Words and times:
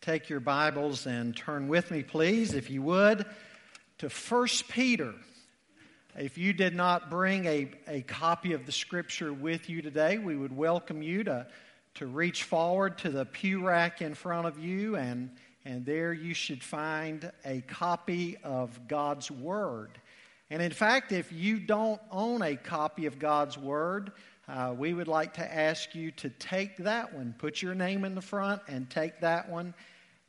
take 0.00 0.30
your 0.30 0.40
Bibles 0.40 1.04
and 1.04 1.36
turn 1.36 1.68
with 1.68 1.90
me, 1.90 2.02
please, 2.02 2.54
if 2.54 2.70
you 2.70 2.80
would, 2.80 3.26
to 3.98 4.08
1 4.08 4.48
Peter. 4.70 5.12
If 6.18 6.38
you 6.38 6.54
did 6.54 6.74
not 6.74 7.10
bring 7.10 7.44
a, 7.44 7.70
a 7.86 8.00
copy 8.00 8.54
of 8.54 8.64
the 8.64 8.72
scripture 8.72 9.30
with 9.30 9.68
you 9.68 9.82
today, 9.82 10.16
we 10.16 10.36
would 10.36 10.56
welcome 10.56 11.02
you 11.02 11.24
to, 11.24 11.46
to 11.96 12.06
reach 12.06 12.44
forward 12.44 12.96
to 12.98 13.10
the 13.10 13.26
pew 13.26 13.62
rack 13.62 14.00
in 14.00 14.14
front 14.14 14.46
of 14.46 14.58
you, 14.58 14.96
and, 14.96 15.32
and 15.66 15.84
there 15.84 16.14
you 16.14 16.32
should 16.32 16.62
find 16.64 17.30
a 17.44 17.60
copy 17.60 18.38
of 18.42 18.88
God's 18.88 19.30
Word. 19.30 19.90
And 20.48 20.62
in 20.62 20.72
fact, 20.72 21.12
if 21.12 21.30
you 21.30 21.60
don't 21.60 22.00
own 22.10 22.40
a 22.40 22.56
copy 22.56 23.04
of 23.04 23.18
God's 23.18 23.58
Word, 23.58 24.12
uh, 24.48 24.74
we 24.76 24.94
would 24.94 25.08
like 25.08 25.34
to 25.34 25.54
ask 25.54 25.94
you 25.94 26.10
to 26.12 26.30
take 26.30 26.78
that 26.78 27.14
one, 27.14 27.34
put 27.36 27.60
your 27.60 27.74
name 27.74 28.06
in 28.06 28.14
the 28.14 28.22
front, 28.22 28.62
and 28.66 28.88
take 28.88 29.20
that 29.20 29.50
one 29.50 29.74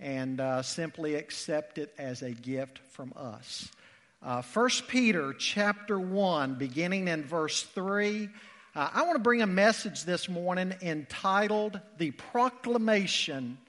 and 0.01 0.41
uh, 0.41 0.63
simply 0.63 1.15
accept 1.15 1.77
it 1.77 1.93
as 1.97 2.23
a 2.23 2.31
gift 2.31 2.79
from 2.89 3.13
us. 3.15 3.69
Uh, 4.23 4.41
1 4.41 4.69
Peter 4.87 5.33
chapter 5.33 5.99
1, 5.99 6.55
beginning 6.55 7.07
in 7.07 7.23
verse 7.23 7.63
3. 7.63 8.27
Uh, 8.75 8.89
I 8.93 9.03
want 9.03 9.15
to 9.15 9.21
bring 9.21 9.43
a 9.43 9.47
message 9.47 10.03
this 10.03 10.27
morning 10.27 10.73
entitled 10.81 11.79
The 11.97 12.11
Proclamation 12.11 13.59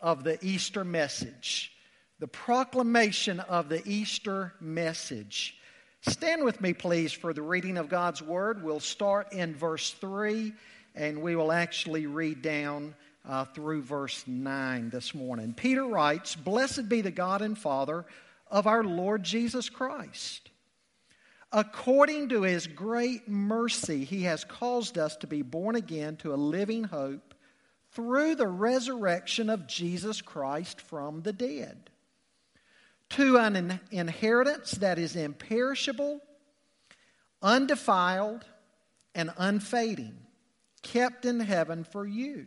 of 0.00 0.24
the 0.24 0.38
Easter 0.44 0.84
Message. 0.84 1.72
The 2.20 2.28
Proclamation 2.28 3.40
of 3.40 3.68
the 3.68 3.86
Easter 3.86 4.54
Message. 4.60 5.56
Stand 6.00 6.42
with 6.42 6.60
me, 6.60 6.72
please, 6.72 7.12
for 7.12 7.34
the 7.34 7.42
reading 7.42 7.76
of 7.76 7.88
God's 7.90 8.22
Word. 8.22 8.62
We'll 8.62 8.80
start 8.80 9.32
in 9.32 9.54
verse 9.54 9.90
3 9.92 10.52
and 10.96 11.20
we 11.20 11.36
will 11.36 11.52
actually 11.52 12.06
read 12.06 12.42
down 12.42 12.94
uh, 13.26 13.44
through 13.44 13.82
verse 13.82 14.24
9 14.26 14.90
this 14.90 15.14
morning. 15.14 15.54
Peter 15.54 15.84
writes 15.84 16.34
Blessed 16.36 16.88
be 16.88 17.00
the 17.00 17.10
God 17.10 17.42
and 17.42 17.58
Father 17.58 18.04
of 18.50 18.66
our 18.66 18.84
Lord 18.84 19.22
Jesus 19.22 19.68
Christ. 19.68 20.50
According 21.52 22.30
to 22.30 22.42
his 22.42 22.66
great 22.66 23.28
mercy, 23.28 24.04
he 24.04 24.22
has 24.24 24.44
caused 24.44 24.98
us 24.98 25.16
to 25.16 25.26
be 25.26 25.42
born 25.42 25.76
again 25.76 26.16
to 26.18 26.34
a 26.34 26.36
living 26.36 26.84
hope 26.84 27.34
through 27.92 28.34
the 28.34 28.48
resurrection 28.48 29.48
of 29.48 29.66
Jesus 29.66 30.20
Christ 30.20 30.80
from 30.80 31.22
the 31.22 31.32
dead 31.32 31.90
to 33.10 33.38
an 33.38 33.80
inheritance 33.90 34.72
that 34.72 34.98
is 34.98 35.16
imperishable, 35.16 36.20
undefiled, 37.40 38.44
and 39.14 39.30
unfading, 39.38 40.16
kept 40.82 41.24
in 41.24 41.40
heaven 41.40 41.84
for 41.84 42.06
you, 42.06 42.46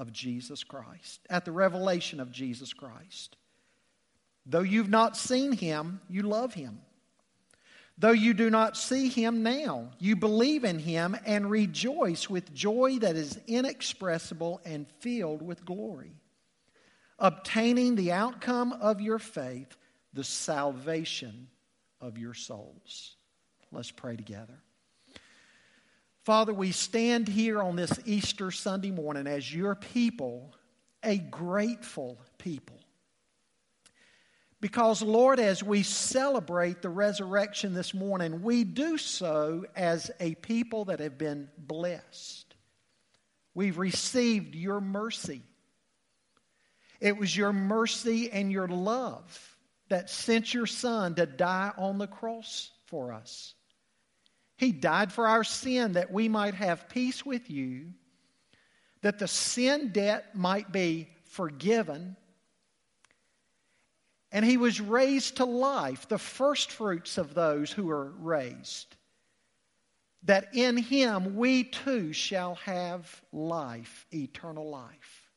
of 0.00 0.12
Jesus 0.12 0.64
Christ, 0.64 1.20
at 1.28 1.44
the 1.44 1.52
revelation 1.52 2.18
of 2.18 2.32
Jesus 2.32 2.72
Christ. 2.72 3.36
Though 4.46 4.60
you've 4.60 4.88
not 4.88 5.16
seen 5.16 5.52
him, 5.52 6.00
you 6.08 6.22
love 6.22 6.54
him. 6.54 6.80
Though 7.98 8.10
you 8.10 8.32
do 8.32 8.48
not 8.48 8.76
see 8.76 9.08
him 9.08 9.42
now, 9.42 9.90
you 9.98 10.16
believe 10.16 10.64
in 10.64 10.78
him 10.78 11.16
and 11.26 11.50
rejoice 11.50 12.28
with 12.28 12.54
joy 12.54 12.98
that 13.00 13.14
is 13.14 13.38
inexpressible 13.46 14.60
and 14.64 14.88
filled 15.00 15.42
with 15.42 15.64
glory 15.64 16.20
obtaining 17.20 17.94
the 17.94 18.12
outcome 18.12 18.72
of 18.72 19.00
your 19.00 19.18
faith, 19.18 19.76
the 20.12 20.24
salvation 20.24 21.48
of 22.00 22.18
your 22.18 22.34
souls. 22.34 23.16
Let's 23.70 23.90
pray 23.90 24.16
together. 24.16 24.58
Father, 26.24 26.52
we 26.52 26.72
stand 26.72 27.28
here 27.28 27.62
on 27.62 27.76
this 27.76 27.98
Easter 28.04 28.50
Sunday 28.50 28.90
morning 28.90 29.26
as 29.26 29.52
your 29.52 29.74
people, 29.74 30.54
a 31.02 31.16
grateful 31.16 32.20
people. 32.36 32.78
Because, 34.60 35.00
Lord, 35.00 35.40
as 35.40 35.62
we 35.62 35.82
celebrate 35.82 36.82
the 36.82 36.90
resurrection 36.90 37.72
this 37.72 37.94
morning, 37.94 38.42
we 38.42 38.64
do 38.64 38.98
so 38.98 39.64
as 39.74 40.10
a 40.20 40.34
people 40.34 40.84
that 40.86 41.00
have 41.00 41.16
been 41.16 41.48
blessed. 41.56 42.54
We've 43.54 43.78
received 43.78 44.54
your 44.54 44.82
mercy. 44.82 45.40
It 47.00 47.16
was 47.16 47.34
your 47.34 47.54
mercy 47.54 48.30
and 48.30 48.52
your 48.52 48.68
love 48.68 49.56
that 49.88 50.10
sent 50.10 50.52
your 50.52 50.66
Son 50.66 51.14
to 51.14 51.24
die 51.24 51.72
on 51.78 51.96
the 51.96 52.06
cross 52.06 52.70
for 52.84 53.14
us. 53.14 53.54
He 54.60 54.72
died 54.72 55.10
for 55.10 55.26
our 55.26 55.42
sin 55.42 55.92
that 55.92 56.12
we 56.12 56.28
might 56.28 56.52
have 56.52 56.90
peace 56.90 57.24
with 57.24 57.48
you, 57.48 57.94
that 59.00 59.18
the 59.18 59.26
sin 59.26 59.88
debt 59.88 60.36
might 60.36 60.70
be 60.70 61.08
forgiven. 61.24 62.14
And 64.30 64.44
he 64.44 64.58
was 64.58 64.78
raised 64.78 65.38
to 65.38 65.46
life, 65.46 66.06
the 66.08 66.18
first 66.18 66.72
fruits 66.72 67.16
of 67.16 67.32
those 67.32 67.72
who 67.72 67.88
are 67.88 68.10
raised. 68.10 68.94
That 70.24 70.54
in 70.54 70.76
him 70.76 71.36
we 71.36 71.64
too 71.64 72.12
shall 72.12 72.56
have 72.56 73.22
life, 73.32 74.04
eternal 74.12 74.68
life. 74.68 75.30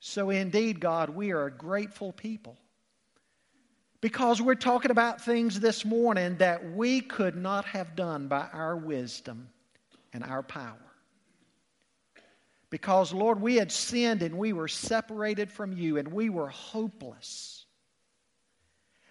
So, 0.00 0.30
indeed, 0.30 0.80
God, 0.80 1.10
we 1.10 1.30
are 1.30 1.46
a 1.46 1.52
grateful 1.52 2.12
people 2.12 2.58
because 4.00 4.40
we're 4.40 4.54
talking 4.54 4.90
about 4.90 5.20
things 5.20 5.58
this 5.58 5.84
morning 5.84 6.36
that 6.36 6.72
we 6.72 7.00
could 7.00 7.36
not 7.36 7.64
have 7.64 7.96
done 7.96 8.28
by 8.28 8.46
our 8.52 8.76
wisdom 8.76 9.48
and 10.12 10.22
our 10.22 10.42
power. 10.42 10.76
Because, 12.70 13.12
Lord, 13.12 13.40
we 13.40 13.56
had 13.56 13.72
sinned 13.72 14.22
and 14.22 14.36
we 14.36 14.52
were 14.52 14.68
separated 14.68 15.50
from 15.50 15.72
you 15.72 15.96
and 15.96 16.08
we 16.08 16.28
were 16.28 16.48
hopeless. 16.48 17.64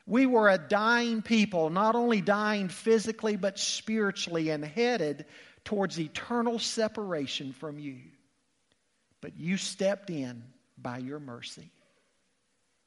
We 0.05 0.25
were 0.25 0.49
a 0.49 0.57
dying 0.57 1.21
people, 1.21 1.69
not 1.69 1.95
only 1.95 2.21
dying 2.21 2.69
physically 2.69 3.35
but 3.35 3.59
spiritually 3.59 4.51
and 4.51 4.63
headed 4.63 5.25
towards 5.65 5.99
eternal 5.99 6.59
separation 6.59 7.51
from 7.51 7.77
you. 7.77 7.97
But 9.19 9.37
you 9.37 9.57
stepped 9.57 10.09
in 10.09 10.43
by 10.77 10.99
your 10.99 11.19
mercy. 11.19 11.71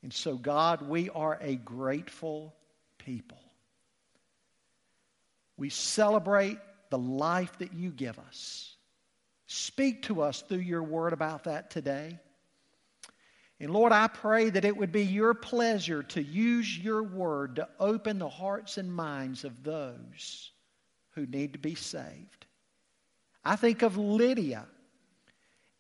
And 0.03 0.12
so, 0.12 0.37
God, 0.37 0.83
we 0.83 1.11
are 1.11 1.38
a 1.41 1.56
grateful 1.56 2.55
people. 2.99 3.41
We 5.56 5.69
celebrate 5.69 6.59
the 6.88 6.99
life 6.99 7.59
that 7.59 7.75
you 7.75 7.91
give 7.91 8.19
us. 8.19 8.77
Speak 9.47 10.05
to 10.05 10.22
us 10.22 10.43
through 10.43 10.59
your 10.59 10.83
word 10.83 11.12
about 11.12 11.44
that 11.44 11.71
today. 11.71 12.19
And 13.59 13.71
Lord, 13.71 13.93
I 13.93 14.06
pray 14.06 14.49
that 14.49 14.65
it 14.65 14.75
would 14.75 14.91
be 14.91 15.05
your 15.05 15.34
pleasure 15.34 16.03
to 16.05 16.22
use 16.22 16.78
your 16.78 17.03
word 17.03 17.56
to 17.56 17.69
open 17.78 18.19
the 18.19 18.28
hearts 18.28 18.78
and 18.78 18.91
minds 18.91 19.44
of 19.44 19.62
those 19.62 20.53
who 21.10 21.27
need 21.27 21.53
to 21.53 21.59
be 21.59 21.75
saved. 21.75 22.47
I 23.44 23.56
think 23.56 23.83
of 23.83 23.99
Lydia 23.99 24.66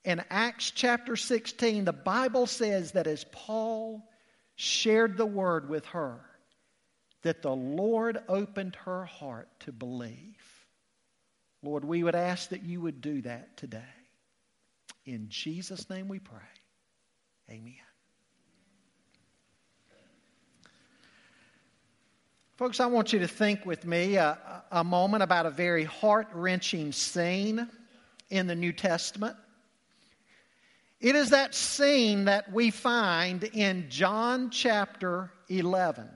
in 0.04 0.22
Acts 0.30 0.70
chapter 0.70 1.14
16, 1.14 1.84
the 1.84 1.92
Bible 1.92 2.46
says 2.46 2.92
that 2.92 3.06
as 3.06 3.24
Paul 3.32 4.02
shared 4.60 5.16
the 5.16 5.24
word 5.24 5.70
with 5.70 5.86
her, 5.86 6.20
that 7.22 7.40
the 7.40 7.50
Lord 7.50 8.18
opened 8.28 8.76
her 8.84 9.06
heart 9.06 9.48
to 9.60 9.72
believe. 9.72 10.66
Lord, 11.62 11.82
we 11.82 12.02
would 12.02 12.14
ask 12.14 12.50
that 12.50 12.62
you 12.62 12.82
would 12.82 13.00
do 13.00 13.22
that 13.22 13.56
today. 13.56 13.80
In 15.06 15.30
Jesus' 15.30 15.88
name 15.88 16.08
we 16.08 16.18
pray. 16.18 16.36
Amen. 17.48 17.72
Folks, 22.58 22.80
I 22.80 22.86
want 22.86 23.14
you 23.14 23.18
to 23.20 23.28
think 23.28 23.64
with 23.64 23.86
me 23.86 24.16
a, 24.16 24.62
a 24.70 24.84
moment 24.84 25.22
about 25.22 25.46
a 25.46 25.50
very 25.50 25.84
heart 25.84 26.28
wrenching 26.34 26.92
scene 26.92 27.66
in 28.28 28.46
the 28.46 28.54
New 28.54 28.74
Testament. 28.74 29.36
It 31.00 31.16
is 31.16 31.30
that 31.30 31.54
scene 31.54 32.26
that 32.26 32.52
we 32.52 32.70
find 32.70 33.42
in 33.42 33.88
John 33.88 34.50
chapter 34.50 35.32
11. 35.48 36.06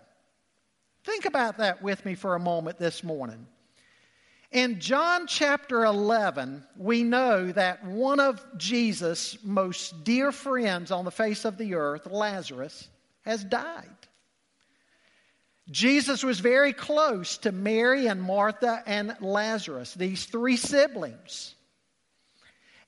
Think 1.04 1.24
about 1.24 1.58
that 1.58 1.82
with 1.82 2.04
me 2.04 2.14
for 2.14 2.34
a 2.34 2.40
moment 2.40 2.78
this 2.78 3.02
morning. 3.02 3.46
In 4.52 4.80
John 4.80 5.26
chapter 5.26 5.84
11, 5.84 6.64
we 6.76 7.02
know 7.02 7.50
that 7.52 7.84
one 7.84 8.20
of 8.20 8.44
Jesus' 8.58 9.38
most 9.42 10.04
dear 10.04 10.30
friends 10.30 10.90
on 10.90 11.04
the 11.04 11.10
face 11.10 11.46
of 11.46 11.56
the 11.56 11.74
earth, 11.74 12.06
Lazarus, 12.06 12.88
has 13.22 13.42
died. 13.42 13.88
Jesus 15.70 16.22
was 16.22 16.40
very 16.40 16.74
close 16.74 17.38
to 17.38 17.52
Mary 17.52 18.06
and 18.06 18.22
Martha 18.22 18.82
and 18.86 19.16
Lazarus, 19.20 19.94
these 19.94 20.26
three 20.26 20.58
siblings. 20.58 21.54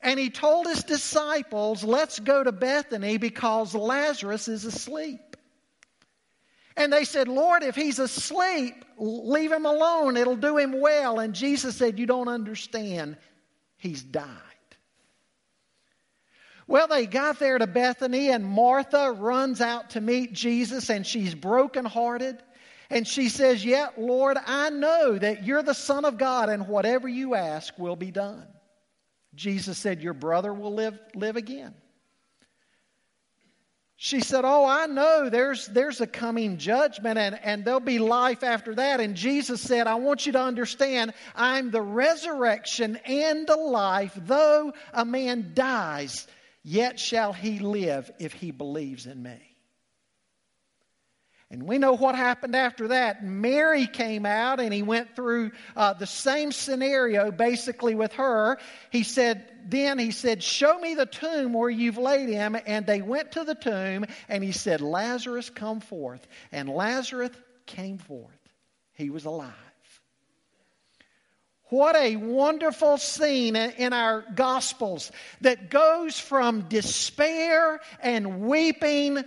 And 0.01 0.21
he 0.21 0.31
told 0.31 0.67
his 0.67 0.85
disciples, 0.85 1.83
Let's 1.83 2.19
go 2.19 2.45
to 2.45 2.53
Bethany 2.53 3.17
because 3.17 3.75
Lazarus 3.75 4.49
is 4.49 4.65
asleep. 4.65 5.37
And 6.77 6.93
they 6.93 7.05
said, 7.05 7.27
Lord, 7.27 7.63
if 7.63 7.75
he's 7.75 7.99
asleep, 7.99 8.85
leave 8.99 9.51
him 9.51 9.65
alone. 9.65 10.17
It'll 10.17 10.37
do 10.37 10.59
him 10.59 10.81
well. 10.81 11.19
And 11.19 11.35
Jesus 11.35 11.77
said, 11.77 11.99
You 11.99 12.07
don't 12.07 12.29
understand. 12.29 13.17
He's 13.79 14.03
died. 14.03 14.27
Well, 16.69 16.89
they 16.89 17.07
got 17.07 17.39
there 17.39 17.59
to 17.59 17.67
Bethany, 17.67 18.31
and 18.31 18.45
Martha 18.45 19.13
runs 19.13 19.61
out 19.61 19.91
to 19.91 20.01
meet 20.01 20.33
Jesus, 20.33 20.91
and 20.91 21.07
she's 21.07 21.35
brokenhearted. 21.35 22.43
And 22.91 23.07
she 23.07 23.29
says, 23.29 23.65
Yeah, 23.65 23.89
Lord, 23.97 24.37
I 24.45 24.71
know 24.71 25.17
that 25.17 25.45
you're 25.45 25.63
the 25.63 25.75
Son 25.75 26.05
of 26.05 26.19
God, 26.19 26.49
and 26.49 26.69
whatever 26.69 27.09
you 27.09 27.35
ask 27.35 27.77
will 27.79 27.97
be 27.97 28.11
done. 28.11 28.47
Jesus 29.37 29.79
said, 29.79 30.03
Your 30.03 30.15
brother 30.15 30.53
will 30.53 30.75
live, 30.75 30.99
live 31.15 31.37
again. 31.37 31.75
She 33.99 34.21
said, 34.21 34.45
Oh, 34.45 34.67
I 34.67 34.87
know 34.87 35.31
there's, 35.31 35.67
there's 35.69 36.03
a 36.03 36.07
coming 36.07 36.59
judgment 36.59 37.19
and, 37.19 37.39
and 37.43 37.65
there'll 37.65 37.81
be 37.81 37.99
life 37.99 38.43
after 38.43 38.75
that. 38.75 39.01
And 39.01 39.15
Jesus 39.15 39.61
said, 39.61 39.87
I 39.87 39.95
want 39.95 40.27
you 40.27 40.33
to 40.33 40.41
understand, 40.41 41.15
I'm 41.35 41.71
the 41.71 41.81
resurrection 41.81 42.97
and 43.07 43.47
the 43.47 43.57
life. 43.57 44.13
Though 44.17 44.75
a 44.93 45.07
man 45.07 45.53
dies, 45.55 46.27
yet 46.63 47.01
shall 47.01 47.33
he 47.33 47.59
live 47.59 48.11
if 48.19 48.35
he 48.35 48.51
believes 48.51 49.07
in 49.07 49.23
me. 49.23 49.46
And 51.51 51.63
we 51.63 51.79
know 51.79 51.93
what 51.93 52.17
happened 52.17 52.57
after 52.57 52.89
that. 52.89 53.25
Mary 53.25 53.87
came 53.87 54.27
out 54.27 54.59
and 54.59 54.75
he 54.75 54.83
went 54.83 55.15
through 55.15 55.53
uh, 55.77 55.93
the 55.93 56.07
same 56.07 56.51
scenario 56.51 57.31
basically 57.31 57.95
with 57.95 58.13
her. 58.15 58.59
He 58.91 59.05
said, 59.05 59.49
Then 59.65 59.99
he 59.99 60.11
said, 60.11 60.43
Show 60.43 60.79
me 60.81 60.95
the 60.95 61.07
tomb 61.07 61.53
where 61.53 61.71
you've 61.71 61.99
laid 61.99 62.29
him. 62.29 62.57
And 62.67 62.85
they 62.85 63.01
went 63.01 63.33
to 63.33 63.45
the 63.45 63.55
tomb 63.55 64.07
and 64.29 64.43
he 64.43 64.51
said, 64.51 64.81
Lazarus, 64.81 65.49
come 65.49 65.79
forth. 65.79 66.27
And 66.51 66.69
Lazarus 66.69 67.31
came 67.65 67.99
forth. 67.99 68.33
He 68.95 69.11
was 69.11 69.25
alive. 69.25 69.53
What 71.69 71.97
a 71.97 72.17
wonderful 72.17 72.97
scene 72.97 73.57
in 73.57 73.93
our 73.93 74.25
Gospels 74.35 75.11
that 75.41 75.69
goes 75.69 76.19
from 76.19 76.69
despair 76.69 77.81
and 78.01 78.43
weeping 78.43 79.25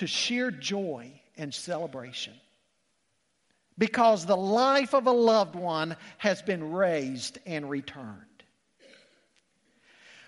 to 0.00 0.06
sheer 0.06 0.50
joy 0.50 1.12
and 1.36 1.52
celebration 1.52 2.32
because 3.76 4.24
the 4.24 4.36
life 4.36 4.94
of 4.94 5.06
a 5.06 5.10
loved 5.10 5.54
one 5.54 5.94
has 6.16 6.40
been 6.40 6.72
raised 6.72 7.38
and 7.44 7.68
returned. 7.68 8.16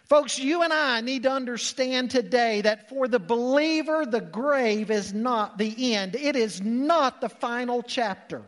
Folks, 0.05 0.39
you 0.39 0.63
and 0.63 0.75
I 0.75 1.01
need 1.01 1.23
to 1.23 1.33
understand 1.33 2.11
today 2.11 2.61
that 2.61 2.91
for 2.91 3.09
the 3.09 3.19
believer, 3.19 4.05
the 4.05 4.21
grave 4.21 4.91
is 4.91 5.15
not 5.15 5.57
the 5.57 5.95
end, 5.95 6.17
it 6.17 6.37
is 6.37 6.61
not 6.61 7.23
the 7.23 7.31
final 7.31 7.83
chapter. 7.83 8.43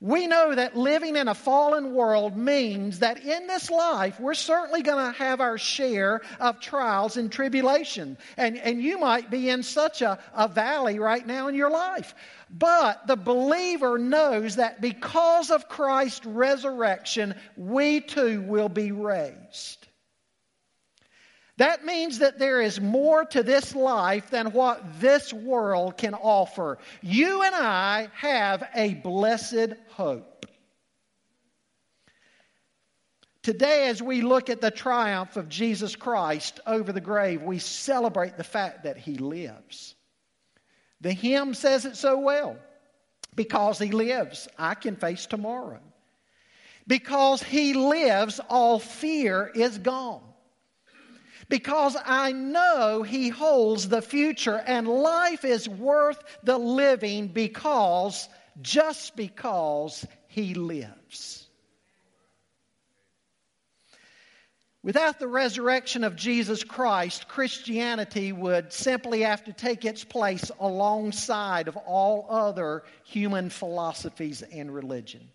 We 0.00 0.26
know 0.26 0.54
that 0.54 0.76
living 0.76 1.16
in 1.16 1.28
a 1.28 1.34
fallen 1.34 1.94
world 1.94 2.36
means 2.36 2.98
that 2.98 3.24
in 3.24 3.46
this 3.46 3.70
life, 3.70 4.20
we're 4.20 4.34
certainly 4.34 4.82
going 4.82 5.12
to 5.12 5.18
have 5.18 5.40
our 5.40 5.56
share 5.56 6.20
of 6.38 6.60
trials 6.60 7.16
and 7.16 7.32
tribulation. 7.32 8.18
And, 8.36 8.58
and 8.58 8.82
you 8.82 8.98
might 8.98 9.30
be 9.30 9.48
in 9.48 9.62
such 9.62 10.02
a, 10.02 10.18
a 10.34 10.48
valley 10.48 10.98
right 10.98 11.26
now 11.26 11.48
in 11.48 11.54
your 11.54 11.70
life. 11.70 12.14
But 12.50 13.06
the 13.06 13.16
believer 13.16 13.98
knows 13.98 14.56
that 14.56 14.80
because 14.80 15.50
of 15.50 15.68
Christ's 15.68 16.26
resurrection, 16.26 17.34
we 17.56 18.00
too 18.00 18.42
will 18.42 18.68
be 18.68 18.92
raised. 18.92 19.85
That 21.58 21.86
means 21.86 22.18
that 22.18 22.38
there 22.38 22.60
is 22.60 22.80
more 22.80 23.24
to 23.26 23.42
this 23.42 23.74
life 23.74 24.30
than 24.30 24.52
what 24.52 25.00
this 25.00 25.32
world 25.32 25.96
can 25.96 26.14
offer. 26.14 26.78
You 27.00 27.42
and 27.42 27.54
I 27.54 28.08
have 28.14 28.68
a 28.74 28.94
blessed 28.94 29.72
hope. 29.92 30.44
Today, 33.42 33.88
as 33.88 34.02
we 34.02 34.20
look 34.20 34.50
at 34.50 34.60
the 34.60 34.70
triumph 34.70 35.36
of 35.36 35.48
Jesus 35.48 35.96
Christ 35.96 36.60
over 36.66 36.92
the 36.92 37.00
grave, 37.00 37.42
we 37.42 37.58
celebrate 37.58 38.36
the 38.36 38.44
fact 38.44 38.84
that 38.84 38.98
he 38.98 39.16
lives. 39.16 39.94
The 41.00 41.12
hymn 41.12 41.54
says 41.54 41.84
it 41.86 41.96
so 41.96 42.18
well. 42.18 42.56
Because 43.34 43.78
he 43.78 43.92
lives, 43.92 44.48
I 44.58 44.74
can 44.74 44.96
face 44.96 45.26
tomorrow. 45.26 45.80
Because 46.86 47.42
he 47.42 47.74
lives, 47.74 48.40
all 48.48 48.78
fear 48.78 49.50
is 49.54 49.78
gone 49.78 50.22
because 51.48 51.96
I 52.04 52.32
know 52.32 53.02
He 53.02 53.28
holds 53.28 53.88
the 53.88 54.02
future 54.02 54.62
and 54.66 54.88
life 54.88 55.44
is 55.44 55.68
worth 55.68 56.22
the 56.42 56.58
living 56.58 57.28
because, 57.28 58.28
just 58.62 59.16
because 59.16 60.06
He 60.28 60.54
lives. 60.54 61.46
Without 64.82 65.18
the 65.18 65.26
resurrection 65.26 66.04
of 66.04 66.14
Jesus 66.14 66.62
Christ, 66.62 67.26
Christianity 67.26 68.30
would 68.30 68.72
simply 68.72 69.22
have 69.22 69.42
to 69.42 69.52
take 69.52 69.84
its 69.84 70.04
place 70.04 70.48
alongside 70.60 71.66
of 71.66 71.76
all 71.76 72.28
other 72.30 72.84
human 73.02 73.50
philosophies 73.50 74.42
and 74.42 74.72
religion. 74.72 75.28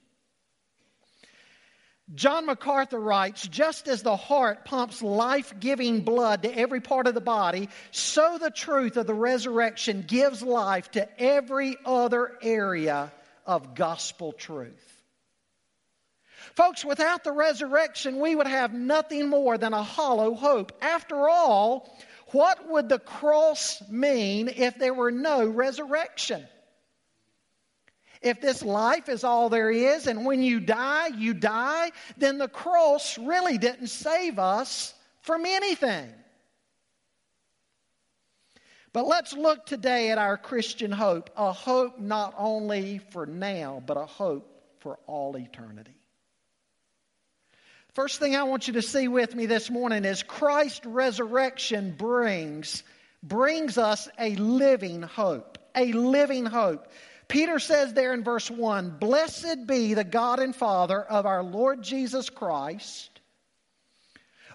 John 2.13 2.45
MacArthur 2.45 2.99
writes 2.99 3.47
Just 3.47 3.87
as 3.87 4.03
the 4.03 4.15
heart 4.15 4.65
pumps 4.65 5.01
life 5.01 5.53
giving 5.59 6.01
blood 6.01 6.43
to 6.43 6.57
every 6.57 6.81
part 6.81 7.07
of 7.07 7.13
the 7.13 7.21
body, 7.21 7.69
so 7.91 8.37
the 8.37 8.51
truth 8.51 8.97
of 8.97 9.07
the 9.07 9.13
resurrection 9.13 10.03
gives 10.05 10.41
life 10.41 10.91
to 10.91 11.07
every 11.21 11.77
other 11.85 12.33
area 12.41 13.11
of 13.45 13.75
gospel 13.75 14.33
truth. 14.33 14.87
Folks, 16.55 16.83
without 16.83 17.23
the 17.23 17.31
resurrection, 17.31 18.19
we 18.19 18.35
would 18.35 18.47
have 18.47 18.73
nothing 18.73 19.29
more 19.29 19.57
than 19.57 19.73
a 19.73 19.83
hollow 19.83 20.33
hope. 20.33 20.73
After 20.81 21.29
all, 21.29 21.97
what 22.31 22.69
would 22.69 22.89
the 22.89 22.99
cross 22.99 23.81
mean 23.89 24.49
if 24.49 24.77
there 24.77 24.93
were 24.93 25.11
no 25.11 25.45
resurrection? 25.45 26.45
If 28.21 28.39
this 28.39 28.61
life 28.61 29.09
is 29.09 29.23
all 29.23 29.49
there 29.49 29.71
is, 29.71 30.05
and 30.05 30.25
when 30.25 30.43
you 30.43 30.59
die, 30.59 31.07
you 31.07 31.33
die, 31.33 31.91
then 32.17 32.37
the 32.37 32.47
cross 32.47 33.17
really 33.17 33.57
didn't 33.57 33.87
save 33.87 34.37
us 34.37 34.93
from 35.21 35.45
anything. 35.45 36.13
But 38.93 39.07
let's 39.07 39.33
look 39.33 39.65
today 39.65 40.11
at 40.11 40.17
our 40.17 40.37
Christian 40.37 40.91
hope 40.91 41.29
a 41.35 41.51
hope 41.51 41.99
not 41.99 42.35
only 42.37 42.99
for 43.11 43.25
now, 43.25 43.81
but 43.85 43.97
a 43.97 44.05
hope 44.05 44.47
for 44.79 44.99
all 45.07 45.37
eternity. 45.37 45.95
First 47.93 48.19
thing 48.19 48.35
I 48.35 48.43
want 48.43 48.67
you 48.67 48.73
to 48.73 48.81
see 48.81 49.07
with 49.07 49.35
me 49.35 49.47
this 49.47 49.69
morning 49.69 50.05
is 50.05 50.23
Christ's 50.23 50.85
resurrection 50.85 51.95
brings, 51.97 52.83
brings 53.21 53.77
us 53.77 54.07
a 54.17 54.35
living 54.35 55.01
hope. 55.01 55.57
A 55.75 55.91
living 55.91 56.45
hope. 56.45 56.87
Peter 57.31 57.59
says 57.59 57.93
there 57.93 58.13
in 58.13 58.25
verse 58.25 58.51
1 58.51 58.97
Blessed 58.99 59.65
be 59.65 59.93
the 59.93 60.03
God 60.03 60.39
and 60.39 60.53
Father 60.53 61.01
of 61.01 61.25
our 61.25 61.41
Lord 61.41 61.81
Jesus 61.81 62.29
Christ, 62.29 63.21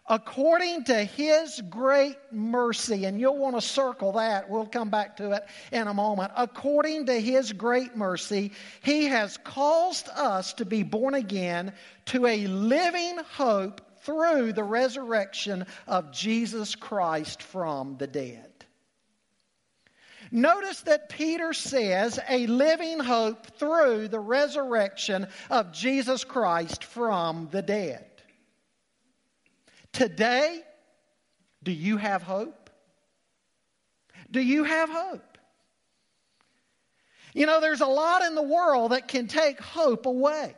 according 0.06 0.84
to 0.84 1.02
his 1.02 1.62
great 1.70 2.18
mercy. 2.30 3.06
And 3.06 3.18
you'll 3.18 3.38
want 3.38 3.56
to 3.56 3.62
circle 3.62 4.12
that. 4.12 4.50
We'll 4.50 4.66
come 4.66 4.90
back 4.90 5.16
to 5.16 5.32
it 5.32 5.46
in 5.72 5.88
a 5.88 5.94
moment. 5.94 6.32
According 6.36 7.06
to 7.06 7.18
his 7.18 7.50
great 7.50 7.96
mercy, 7.96 8.52
he 8.82 9.06
has 9.06 9.38
caused 9.38 10.10
us 10.10 10.52
to 10.52 10.66
be 10.66 10.82
born 10.82 11.14
again 11.14 11.72
to 12.06 12.26
a 12.26 12.46
living 12.46 13.16
hope 13.32 13.80
through 14.02 14.52
the 14.52 14.64
resurrection 14.64 15.64
of 15.86 16.12
Jesus 16.12 16.74
Christ 16.74 17.42
from 17.42 17.96
the 17.96 18.06
dead. 18.06 18.55
Notice 20.30 20.80
that 20.82 21.08
Peter 21.08 21.52
says 21.52 22.18
a 22.28 22.46
living 22.46 22.98
hope 22.98 23.58
through 23.58 24.08
the 24.08 24.20
resurrection 24.20 25.28
of 25.50 25.72
Jesus 25.72 26.24
Christ 26.24 26.84
from 26.84 27.48
the 27.50 27.62
dead. 27.62 28.06
Today, 29.92 30.60
do 31.62 31.72
you 31.72 31.96
have 31.96 32.22
hope? 32.22 32.70
Do 34.30 34.40
you 34.40 34.64
have 34.64 34.90
hope? 34.90 35.38
You 37.32 37.46
know, 37.46 37.60
there's 37.60 37.80
a 37.80 37.86
lot 37.86 38.22
in 38.22 38.34
the 38.34 38.42
world 38.42 38.92
that 38.92 39.08
can 39.08 39.28
take 39.28 39.60
hope 39.60 40.06
away. 40.06 40.54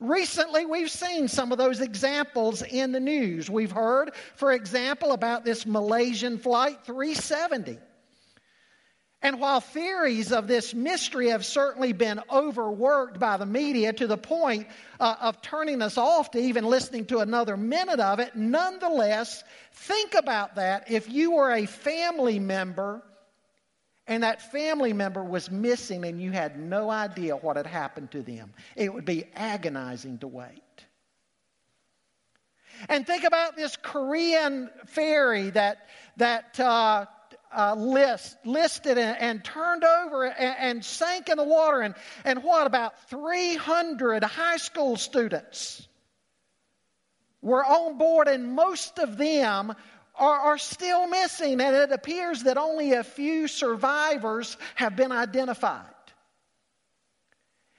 Recently, 0.00 0.66
we've 0.66 0.90
seen 0.90 1.28
some 1.28 1.52
of 1.52 1.58
those 1.58 1.80
examples 1.80 2.62
in 2.62 2.92
the 2.92 3.00
news. 3.00 3.48
We've 3.48 3.70
heard, 3.70 4.12
for 4.34 4.52
example, 4.52 5.12
about 5.12 5.44
this 5.44 5.64
Malaysian 5.64 6.38
Flight 6.38 6.84
370. 6.84 7.78
And 9.22 9.40
while 9.40 9.60
theories 9.60 10.32
of 10.32 10.48
this 10.48 10.74
mystery 10.74 11.28
have 11.28 11.46
certainly 11.46 11.94
been 11.94 12.20
overworked 12.30 13.18
by 13.18 13.38
the 13.38 13.46
media 13.46 13.90
to 13.94 14.06
the 14.06 14.18
point 14.18 14.66
uh, 15.00 15.14
of 15.18 15.40
turning 15.40 15.80
us 15.80 15.96
off 15.96 16.32
to 16.32 16.38
even 16.38 16.66
listening 16.66 17.06
to 17.06 17.20
another 17.20 17.56
minute 17.56 18.00
of 18.00 18.18
it, 18.18 18.36
nonetheless, 18.36 19.42
think 19.72 20.12
about 20.14 20.56
that 20.56 20.90
if 20.90 21.08
you 21.08 21.30
were 21.30 21.52
a 21.52 21.64
family 21.64 22.38
member 22.38 23.02
and 24.06 24.22
that 24.22 24.52
family 24.52 24.92
member 24.92 25.24
was 25.24 25.50
missing 25.50 26.04
and 26.04 26.20
you 26.20 26.30
had 26.30 26.58
no 26.58 26.90
idea 26.90 27.36
what 27.36 27.56
had 27.56 27.66
happened 27.66 28.10
to 28.10 28.22
them. 28.22 28.52
It 28.76 28.92
would 28.92 29.04
be 29.04 29.24
agonizing 29.34 30.18
to 30.18 30.28
wait. 30.28 30.60
And 32.88 33.06
think 33.06 33.24
about 33.24 33.56
this 33.56 33.76
Korean 33.76 34.68
ferry 34.86 35.50
that, 35.50 35.86
that 36.16 36.58
uh, 36.60 37.06
uh, 37.56 37.74
list, 37.76 38.36
listed 38.44 38.98
and, 38.98 39.16
and, 39.18 39.44
turned 39.44 39.84
over 39.84 40.24
and, 40.24 40.56
and 40.58 40.84
sank 40.84 41.28
in 41.28 41.36
the 41.36 41.44
water. 41.44 41.80
And, 41.80 41.94
and 42.24 42.42
what, 42.42 42.66
about 42.66 43.08
300 43.10 44.24
high 44.24 44.56
school 44.56 44.96
students 44.96 45.86
were 47.40 47.64
on 47.64 47.98
board, 47.98 48.26
and 48.26 48.54
most 48.54 48.98
of 48.98 49.18
them 49.18 49.74
are, 50.16 50.38
are 50.38 50.58
still 50.58 51.06
missing, 51.08 51.60
and 51.60 51.74
it 51.74 51.92
appears 51.92 52.44
that 52.44 52.56
only 52.56 52.92
a 52.92 53.04
few 53.04 53.48
survivors 53.48 54.56
have 54.74 54.96
been 54.96 55.12
identified. 55.12 55.86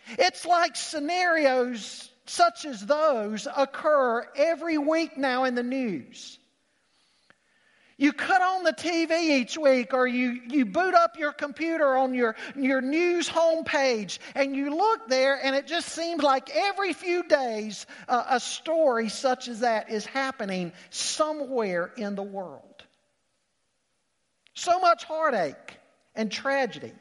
It's 0.08 0.46
like 0.46 0.76
scenarios 0.76 2.10
such 2.26 2.66
as 2.66 2.86
those 2.86 3.48
occur 3.56 4.28
every 4.36 4.78
week 4.78 5.18
now 5.18 5.46
in 5.46 5.56
the 5.56 5.64
news. 5.64 6.40
You 7.98 8.12
cut 8.12 8.42
on 8.42 8.64
the 8.64 8.74
TV 8.74 9.40
each 9.40 9.58
week, 9.58 9.94
or 9.94 10.06
you, 10.06 10.42
you 10.50 10.66
boot 10.66 10.94
up 10.94 11.18
your 11.18 11.32
computer 11.32 11.96
on 11.96 12.14
your, 12.14 12.36
your 12.54 12.82
news 12.82 13.30
homepage, 13.30 14.20
and 14.36 14.54
you 14.54 14.76
look 14.76 15.08
there, 15.08 15.40
and 15.42 15.56
it 15.56 15.66
just 15.66 15.90
seems 15.90 16.22
like 16.22 16.50
every 16.54 16.92
few 16.92 17.24
days 17.24 17.86
uh, 18.10 18.24
a 18.32 18.40
story 18.42 19.08
such 19.08 19.48
as 19.48 19.62
that 19.62 19.90
is 19.90 20.06
happening 20.06 20.74
somewhere 20.90 21.94
in 21.96 22.16
the 22.16 22.24
world. 22.24 22.84
So 24.56 24.78
much 24.80 25.06
heartache 25.06 25.78
and 26.16 26.30
tragedy. 26.30 26.92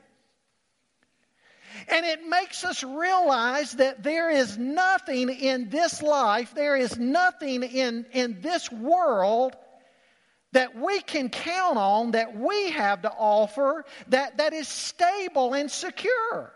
And 1.88 2.06
it 2.06 2.20
makes 2.28 2.64
us 2.64 2.84
realize 2.84 3.72
that 3.72 4.04
there 4.04 4.30
is 4.30 4.56
nothing 4.56 5.28
in 5.28 5.70
this 5.70 6.02
life, 6.02 6.54
there 6.54 6.76
is 6.76 6.96
nothing 6.96 7.64
in, 7.64 8.06
in 8.12 8.40
this 8.40 8.70
world 8.70 9.56
that 10.54 10.76
we 10.76 11.00
can 11.00 11.28
count 11.28 11.76
on, 11.76 12.12
that 12.12 12.36
we 12.36 12.70
have 12.70 13.02
to 13.02 13.10
offer, 13.10 13.84
that, 14.08 14.38
that 14.38 14.52
is 14.52 14.68
stable 14.68 15.52
and 15.54 15.70
secure. 15.70 16.52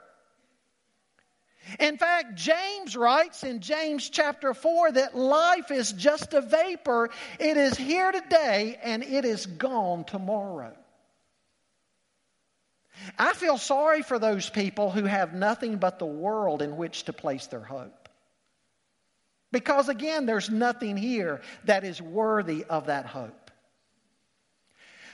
In 1.80 1.98
fact, 1.98 2.36
James 2.36 2.96
writes 2.96 3.42
in 3.42 3.60
James 3.60 4.08
chapter 4.08 4.54
4 4.54 4.92
that 4.92 5.16
life 5.16 5.70
is 5.70 5.92
just 5.92 6.32
a 6.32 6.40
vapor. 6.40 7.10
It 7.38 7.56
is 7.56 7.76
here 7.76 8.10
today 8.12 8.78
and 8.82 9.02
it 9.02 9.24
is 9.24 9.44
gone 9.44 10.04
tomorrow. 10.04 10.74
I 13.18 13.32
feel 13.32 13.58
sorry 13.58 14.02
for 14.02 14.18
those 14.18 14.48
people 14.48 14.90
who 14.90 15.04
have 15.04 15.34
nothing 15.34 15.76
but 15.76 15.98
the 15.98 16.06
world 16.06 16.62
in 16.62 16.76
which 16.76 17.04
to 17.04 17.12
place 17.12 17.48
their 17.48 17.60
hope. 17.60 18.08
Because 19.50 19.88
again, 19.88 20.24
there's 20.24 20.50
nothing 20.50 20.96
here 20.96 21.40
that 21.64 21.84
is 21.84 22.00
worthy 22.00 22.64
of 22.64 22.86
that 22.86 23.06
hope. 23.06 23.47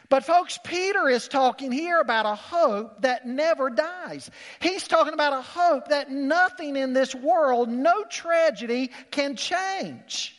But, 0.09 0.25
folks, 0.25 0.59
Peter 0.63 1.09
is 1.09 1.29
talking 1.29 1.73
here 1.73 2.01
about 2.01 2.27
a 2.27 2.35
hope 2.35 3.03
that 3.03 3.27
never 3.27 3.71
dies. 3.71 4.31
He's 4.61 4.87
talking 4.87 5.15
about 5.15 5.33
a 5.33 5.43
hope 5.43 5.89
that 5.89 6.11
nothing 6.11 6.77
in 6.77 6.93
this 6.93 7.15
world, 7.15 7.69
no 7.69 8.05
tragedy, 8.05 8.91
can 9.11 9.37
change. 9.37 10.37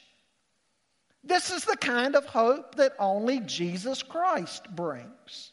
This 1.24 1.50
is 1.50 1.66
the 1.66 1.78
kind 1.78 2.16
of 2.16 2.26
hope 2.26 2.76
that 2.76 2.94
only 3.00 3.40
Jesus 3.40 4.04
Christ 4.04 4.70
brings. 4.70 5.52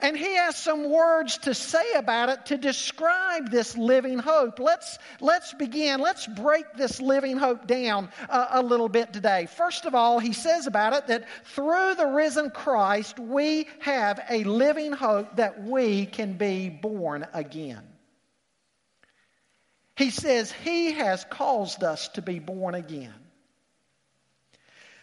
And 0.00 0.16
he 0.16 0.36
has 0.36 0.56
some 0.56 0.88
words 0.88 1.38
to 1.38 1.54
say 1.54 1.94
about 1.94 2.28
it 2.28 2.46
to 2.46 2.56
describe 2.56 3.50
this 3.50 3.76
living 3.76 4.18
hope. 4.18 4.60
Let's, 4.60 4.96
let's 5.20 5.52
begin. 5.54 6.00
Let's 6.00 6.24
break 6.24 6.66
this 6.76 7.00
living 7.00 7.36
hope 7.36 7.66
down 7.66 8.08
a, 8.28 8.46
a 8.52 8.62
little 8.62 8.88
bit 8.88 9.12
today. 9.12 9.46
First 9.46 9.86
of 9.86 9.96
all, 9.96 10.20
he 10.20 10.32
says 10.32 10.68
about 10.68 10.92
it 10.92 11.08
that 11.08 11.24
through 11.46 11.96
the 11.96 12.06
risen 12.06 12.50
Christ, 12.50 13.18
we 13.18 13.66
have 13.80 14.20
a 14.30 14.44
living 14.44 14.92
hope 14.92 15.34
that 15.36 15.64
we 15.64 16.06
can 16.06 16.34
be 16.34 16.68
born 16.68 17.26
again. 17.34 17.82
He 19.96 20.10
says, 20.10 20.52
He 20.52 20.92
has 20.92 21.24
caused 21.28 21.82
us 21.82 22.06
to 22.10 22.22
be 22.22 22.38
born 22.38 22.76
again. 22.76 23.14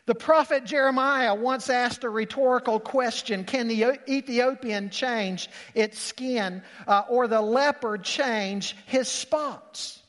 The 0.06 0.16
prophet 0.16 0.66
Jeremiah 0.66 1.34
once 1.34 1.70
asked 1.70 2.04
a 2.04 2.10
rhetorical 2.10 2.80
question 2.80 3.44
Can 3.44 3.68
the 3.68 4.00
Ethiopian 4.08 4.90
change 4.92 5.50
its 5.74 6.00
skin 6.00 6.62
uh, 6.88 7.04
or 7.10 7.28
the 7.28 7.42
leopard 7.42 8.04
change 8.04 8.76
his 8.86 9.08
spots? 9.08 10.02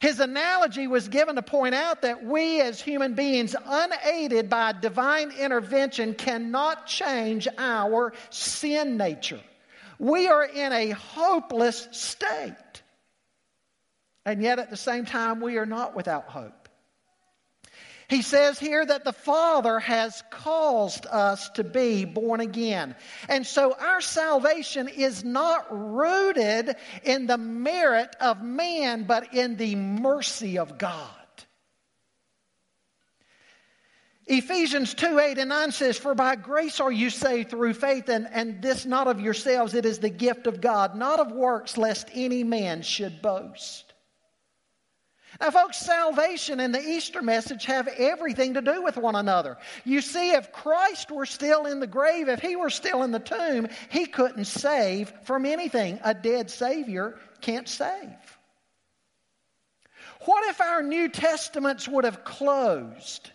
His 0.00 0.20
analogy 0.20 0.86
was 0.86 1.08
given 1.08 1.36
to 1.36 1.42
point 1.42 1.74
out 1.74 2.02
that 2.02 2.24
we 2.24 2.60
as 2.60 2.80
human 2.80 3.14
beings, 3.14 3.56
unaided 3.64 4.50
by 4.50 4.72
divine 4.72 5.30
intervention, 5.30 6.14
cannot 6.14 6.86
change 6.86 7.48
our 7.56 8.12
sin 8.28 8.98
nature. 8.98 9.40
We 9.98 10.28
are 10.28 10.44
in 10.44 10.72
a 10.72 10.90
hopeless 10.90 11.88
state. 11.92 12.82
And 14.26 14.42
yet, 14.42 14.58
at 14.58 14.68
the 14.68 14.76
same 14.76 15.06
time, 15.06 15.40
we 15.40 15.58
are 15.58 15.66
not 15.66 15.94
without 15.94 16.24
hope. 16.24 16.63
He 18.08 18.22
says 18.22 18.58
here 18.58 18.84
that 18.84 19.04
the 19.04 19.12
Father 19.12 19.78
has 19.78 20.22
caused 20.30 21.06
us 21.06 21.48
to 21.50 21.64
be 21.64 22.04
born 22.04 22.40
again. 22.40 22.94
And 23.28 23.46
so 23.46 23.74
our 23.78 24.00
salvation 24.00 24.88
is 24.88 25.24
not 25.24 25.66
rooted 25.70 26.76
in 27.02 27.26
the 27.26 27.38
merit 27.38 28.14
of 28.20 28.42
man, 28.42 29.04
but 29.04 29.32
in 29.32 29.56
the 29.56 29.74
mercy 29.76 30.58
of 30.58 30.76
God. 30.76 31.10
Ephesians 34.26 34.94
2 34.94 35.18
8 35.18 35.38
and 35.38 35.50
9 35.50 35.72
says, 35.72 35.98
For 35.98 36.14
by 36.14 36.36
grace 36.36 36.80
are 36.80 36.92
you 36.92 37.10
saved 37.10 37.50
through 37.50 37.74
faith, 37.74 38.08
and, 38.08 38.26
and 38.30 38.62
this 38.62 38.86
not 38.86 39.06
of 39.06 39.20
yourselves, 39.20 39.74
it 39.74 39.84
is 39.84 39.98
the 39.98 40.10
gift 40.10 40.46
of 40.46 40.60
God, 40.60 40.94
not 40.94 41.20
of 41.20 41.32
works, 41.32 41.76
lest 41.76 42.08
any 42.14 42.42
man 42.42 42.82
should 42.82 43.20
boast. 43.20 43.93
Now, 45.40 45.50
folks, 45.50 45.78
salvation 45.78 46.60
and 46.60 46.74
the 46.74 46.80
Easter 46.80 47.22
message 47.22 47.64
have 47.64 47.88
everything 47.88 48.54
to 48.54 48.62
do 48.62 48.82
with 48.82 48.96
one 48.96 49.16
another. 49.16 49.56
You 49.84 50.00
see, 50.00 50.30
if 50.30 50.52
Christ 50.52 51.10
were 51.10 51.26
still 51.26 51.66
in 51.66 51.80
the 51.80 51.86
grave, 51.86 52.28
if 52.28 52.40
he 52.40 52.56
were 52.56 52.70
still 52.70 53.02
in 53.02 53.10
the 53.10 53.18
tomb, 53.18 53.68
he 53.90 54.06
couldn't 54.06 54.44
save 54.44 55.12
from 55.24 55.44
anything. 55.44 55.98
A 56.04 56.14
dead 56.14 56.50
Savior 56.50 57.18
can't 57.40 57.68
save. 57.68 58.38
What 60.24 60.48
if 60.48 60.60
our 60.60 60.82
New 60.82 61.08
Testaments 61.08 61.88
would 61.88 62.04
have 62.04 62.24
closed 62.24 63.30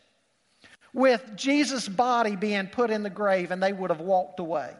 with 0.93 1.23
Jesus' 1.35 1.87
body 1.87 2.35
being 2.35 2.67
put 2.67 2.89
in 2.89 3.03
the 3.03 3.09
grave 3.09 3.51
and 3.51 3.61
they 3.61 3.73
would 3.73 3.91
have 3.91 4.01
walked 4.01 4.39
away? 4.39 4.73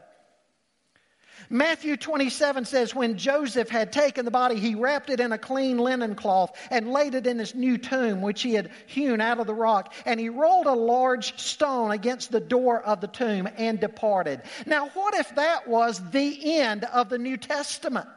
Matthew 1.50 1.98
27 1.98 2.66
says, 2.66 2.94
When 2.94 3.18
Joseph 3.18 3.70
had 3.70 3.92
taken 3.92 4.26
the 4.26 4.32
body, 4.32 4.60
he 4.60 4.76
wrapped 4.76 5.10
it 5.10 5.20
in 5.20 5.32
a 5.32 5.38
clean 5.38 5.78
linen 5.78 6.16
cloth 6.16 6.58
and 6.70 6.92
laid 6.92 7.16
it 7.16 7.28
in 7.28 7.40
his 7.40 7.56
new 7.56 7.78
tomb, 7.78 8.22
which 8.22 8.42
he 8.42 8.54
had 8.54 8.72
hewn 8.88 9.22
out 9.22 9.40
of 9.40 9.48
the 9.48 9.54
rock. 9.54 9.94
And 10.06 10.20
he 10.20 10.30
rolled 10.30 10.68
a 10.68 10.74
large 10.74 11.40
stone 11.40 11.92
against 11.92 12.32
the 12.32 12.40
door 12.40 12.82
of 12.84 13.02
the 13.02 13.08
tomb 13.08 13.48
and 13.58 13.80
departed. 13.80 14.42
Now, 14.66 14.90
what 14.90 15.16
if 15.16 15.34
that 15.36 15.68
was 15.68 16.02
the 16.12 16.60
end 16.60 16.84
of 16.86 17.10
the 17.10 17.18
New 17.18 17.38
Testament? 17.38 18.08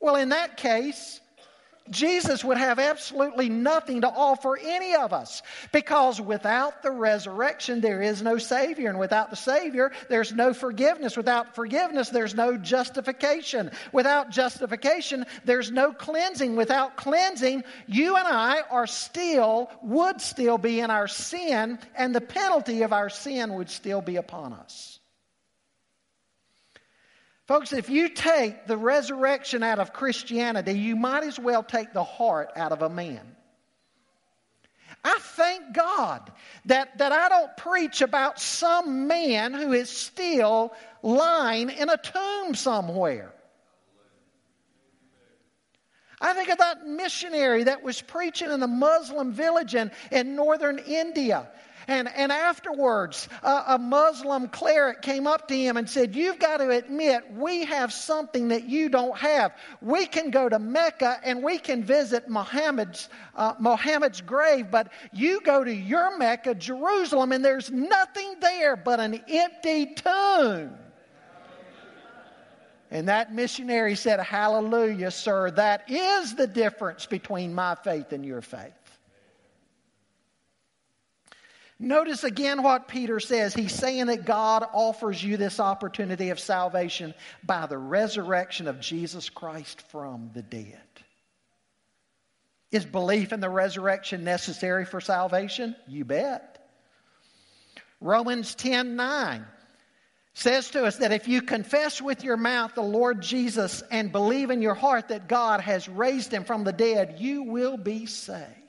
Well, 0.00 0.16
in 0.16 0.28
that 0.28 0.56
case, 0.56 1.20
Jesus 1.90 2.44
would 2.44 2.58
have 2.58 2.78
absolutely 2.78 3.48
nothing 3.48 4.02
to 4.02 4.08
offer 4.08 4.56
any 4.56 4.94
of 4.94 5.12
us 5.12 5.42
because 5.72 6.20
without 6.20 6.82
the 6.82 6.90
resurrection, 6.90 7.80
there 7.80 8.02
is 8.02 8.22
no 8.22 8.38
Savior. 8.38 8.88
And 8.88 8.98
without 8.98 9.30
the 9.30 9.36
Savior, 9.36 9.92
there's 10.08 10.32
no 10.32 10.52
forgiveness. 10.52 11.16
Without 11.16 11.54
forgiveness, 11.54 12.08
there's 12.08 12.34
no 12.34 12.56
justification. 12.56 13.70
Without 13.92 14.30
justification, 14.30 15.26
there's 15.44 15.70
no 15.70 15.92
cleansing. 15.92 16.56
Without 16.56 16.96
cleansing, 16.96 17.64
you 17.86 18.16
and 18.16 18.26
I 18.26 18.62
are 18.70 18.86
still, 18.86 19.70
would 19.82 20.20
still 20.20 20.58
be 20.58 20.80
in 20.80 20.90
our 20.90 21.08
sin, 21.08 21.78
and 21.94 22.14
the 22.14 22.20
penalty 22.20 22.82
of 22.82 22.92
our 22.92 23.10
sin 23.10 23.54
would 23.54 23.70
still 23.70 24.00
be 24.00 24.16
upon 24.16 24.52
us. 24.52 24.95
Folks, 27.46 27.72
if 27.72 27.88
you 27.88 28.08
take 28.08 28.66
the 28.66 28.76
resurrection 28.76 29.62
out 29.62 29.78
of 29.78 29.92
Christianity, 29.92 30.72
you 30.72 30.96
might 30.96 31.22
as 31.22 31.38
well 31.38 31.62
take 31.62 31.92
the 31.92 32.02
heart 32.02 32.50
out 32.56 32.72
of 32.72 32.82
a 32.82 32.88
man. 32.88 33.36
I 35.04 35.18
thank 35.20 35.72
God 35.72 36.32
that, 36.64 36.98
that 36.98 37.12
I 37.12 37.28
don't 37.28 37.56
preach 37.56 38.02
about 38.02 38.40
some 38.40 39.06
man 39.06 39.54
who 39.54 39.72
is 39.72 39.88
still 39.88 40.74
lying 41.02 41.70
in 41.70 41.88
a 41.88 41.96
tomb 41.96 42.56
somewhere. 42.56 43.32
I 46.20 46.32
think 46.32 46.48
of 46.48 46.58
that 46.58 46.84
missionary 46.84 47.64
that 47.64 47.84
was 47.84 48.00
preaching 48.00 48.50
in 48.50 48.62
a 48.62 48.66
Muslim 48.66 49.32
village 49.32 49.76
in, 49.76 49.92
in 50.10 50.34
northern 50.34 50.78
India. 50.78 51.48
And, 51.88 52.08
and 52.08 52.32
afterwards, 52.32 53.28
a, 53.44 53.62
a 53.68 53.78
Muslim 53.78 54.48
cleric 54.48 55.02
came 55.02 55.26
up 55.26 55.46
to 55.48 55.56
him 55.56 55.76
and 55.76 55.88
said, 55.88 56.16
You've 56.16 56.40
got 56.40 56.56
to 56.56 56.70
admit, 56.70 57.32
we 57.32 57.64
have 57.64 57.92
something 57.92 58.48
that 58.48 58.68
you 58.68 58.88
don't 58.88 59.16
have. 59.16 59.52
We 59.80 60.06
can 60.06 60.30
go 60.30 60.48
to 60.48 60.58
Mecca 60.58 61.20
and 61.22 61.44
we 61.44 61.58
can 61.58 61.84
visit 61.84 62.28
Muhammad's, 62.28 63.08
uh, 63.36 63.54
Muhammad's 63.60 64.20
grave, 64.20 64.70
but 64.70 64.90
you 65.12 65.40
go 65.42 65.62
to 65.62 65.72
your 65.72 66.18
Mecca, 66.18 66.56
Jerusalem, 66.56 67.30
and 67.30 67.44
there's 67.44 67.70
nothing 67.70 68.34
there 68.40 68.74
but 68.74 68.98
an 68.98 69.22
empty 69.28 69.94
tomb. 69.94 70.76
And 72.90 73.08
that 73.08 73.32
missionary 73.32 73.94
said, 73.94 74.18
Hallelujah, 74.20 75.12
sir. 75.12 75.52
That 75.52 75.88
is 75.88 76.34
the 76.34 76.46
difference 76.48 77.06
between 77.06 77.54
my 77.54 77.76
faith 77.76 78.12
and 78.12 78.24
your 78.24 78.42
faith. 78.42 78.72
Notice 81.78 82.24
again 82.24 82.62
what 82.62 82.88
Peter 82.88 83.20
says. 83.20 83.52
He's 83.52 83.74
saying 83.74 84.06
that 84.06 84.24
God 84.24 84.64
offers 84.72 85.22
you 85.22 85.36
this 85.36 85.60
opportunity 85.60 86.30
of 86.30 86.40
salvation 86.40 87.12
by 87.44 87.66
the 87.66 87.76
resurrection 87.76 88.66
of 88.66 88.80
Jesus 88.80 89.28
Christ 89.28 89.82
from 89.90 90.30
the 90.32 90.42
dead. 90.42 90.80
Is 92.72 92.86
belief 92.86 93.32
in 93.32 93.40
the 93.40 93.50
resurrection 93.50 94.24
necessary 94.24 94.84
for 94.84 95.00
salvation? 95.00 95.76
You 95.86 96.04
bet. 96.04 96.66
Romans 98.00 98.54
10 98.54 98.96
9 98.96 99.44
says 100.32 100.70
to 100.70 100.84
us 100.84 100.96
that 100.98 101.12
if 101.12 101.28
you 101.28 101.40
confess 101.40 102.02
with 102.02 102.22
your 102.22 102.36
mouth 102.36 102.74
the 102.74 102.82
Lord 102.82 103.22
Jesus 103.22 103.82
and 103.90 104.12
believe 104.12 104.50
in 104.50 104.60
your 104.60 104.74
heart 104.74 105.08
that 105.08 105.28
God 105.28 105.60
has 105.60 105.88
raised 105.88 106.32
him 106.32 106.44
from 106.44 106.64
the 106.64 106.72
dead, 106.72 107.16
you 107.18 107.44
will 107.44 107.76
be 107.76 108.04
saved. 108.04 108.65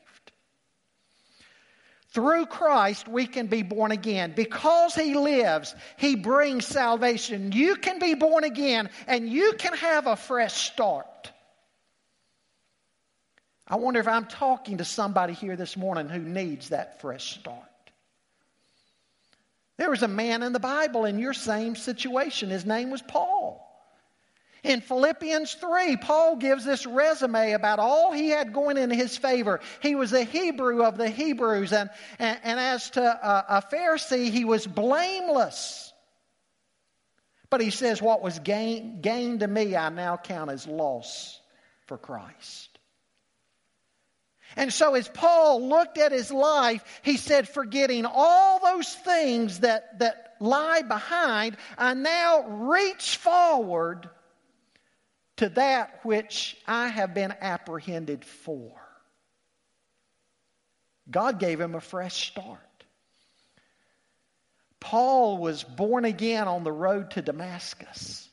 Through 2.17 2.47
Christ, 2.47 3.07
we 3.07 3.27
can 3.27 3.45
be 3.45 3.61
born 3.61 3.91
again. 3.91 4.33
Because 4.35 4.95
He 4.95 5.13
lives, 5.13 5.75
He 5.97 6.15
brings 6.15 6.65
salvation. 6.65 7.51
You 7.51 7.75
can 7.75 7.99
be 7.99 8.15
born 8.15 8.43
again 8.43 8.89
and 9.05 9.29
you 9.29 9.53
can 9.53 9.73
have 9.73 10.07
a 10.07 10.15
fresh 10.15 10.71
start. 10.71 11.31
I 13.67 13.75
wonder 13.75 13.99
if 13.99 14.07
I'm 14.07 14.25
talking 14.25 14.79
to 14.79 14.83
somebody 14.83 15.33
here 15.33 15.55
this 15.55 15.77
morning 15.77 16.09
who 16.09 16.17
needs 16.17 16.69
that 16.69 17.01
fresh 17.01 17.39
start. 17.39 17.61
There 19.77 19.91
was 19.91 20.01
a 20.01 20.07
man 20.07 20.41
in 20.41 20.53
the 20.53 20.59
Bible 20.59 21.05
in 21.05 21.19
your 21.19 21.35
same 21.35 21.75
situation. 21.75 22.49
His 22.49 22.65
name 22.65 22.89
was 22.89 23.03
Paul. 23.03 23.66
In 24.67 24.81
Philippians 24.81 25.53
3, 25.53 25.95
Paul 25.95 26.35
gives 26.35 26.65
this 26.65 26.85
resume 26.85 27.53
about 27.53 27.79
all 27.79 28.11
he 28.11 28.27
had 28.31 28.51
going 28.51 28.75
in 28.75 28.89
his 28.89 29.15
favor. 29.15 29.61
He 29.81 29.95
was 29.95 30.11
a 30.11 30.25
Hebrew 30.25 30.83
of 30.83 30.97
the 30.97 31.07
Hebrews, 31.07 31.71
and, 31.71 31.89
and, 32.19 32.37
and 32.43 32.59
as 32.59 32.89
to 32.91 33.01
a, 33.01 33.45
a 33.47 33.63
Pharisee, 33.71 34.29
he 34.29 34.43
was 34.43 34.67
blameless. 34.67 35.93
But 37.49 37.61
he 37.61 37.69
says, 37.69 38.01
What 38.01 38.21
was 38.21 38.39
gain, 38.39 39.01
to 39.39 39.47
me, 39.47 39.73
I 39.77 39.87
now 39.87 40.17
count 40.17 40.51
as 40.51 40.67
loss 40.67 41.39
for 41.85 41.97
Christ. 41.97 42.77
And 44.57 44.73
so, 44.73 44.95
as 44.95 45.07
Paul 45.07 45.69
looked 45.69 45.97
at 45.97 46.11
his 46.11 46.29
life, 46.29 46.83
he 47.03 47.15
said, 47.15 47.47
Forgetting 47.47 48.05
all 48.05 48.59
those 48.59 48.93
things 48.93 49.61
that, 49.61 49.99
that 49.99 50.35
lie 50.41 50.81
behind, 50.81 51.55
I 51.77 51.93
now 51.93 52.43
reach 52.49 53.15
forward 53.15 54.09
to 55.37 55.49
that 55.49 55.99
which 56.03 56.57
I 56.67 56.87
have 56.87 57.13
been 57.13 57.33
apprehended 57.41 58.25
for. 58.25 58.73
God 61.09 61.39
gave 61.39 61.59
him 61.59 61.75
a 61.75 61.81
fresh 61.81 62.27
start. 62.27 62.59
Paul 64.79 65.37
was 65.37 65.63
born 65.63 66.05
again 66.05 66.47
on 66.47 66.63
the 66.63 66.71
road 66.71 67.11
to 67.11 67.21
Damascus. 67.21 68.29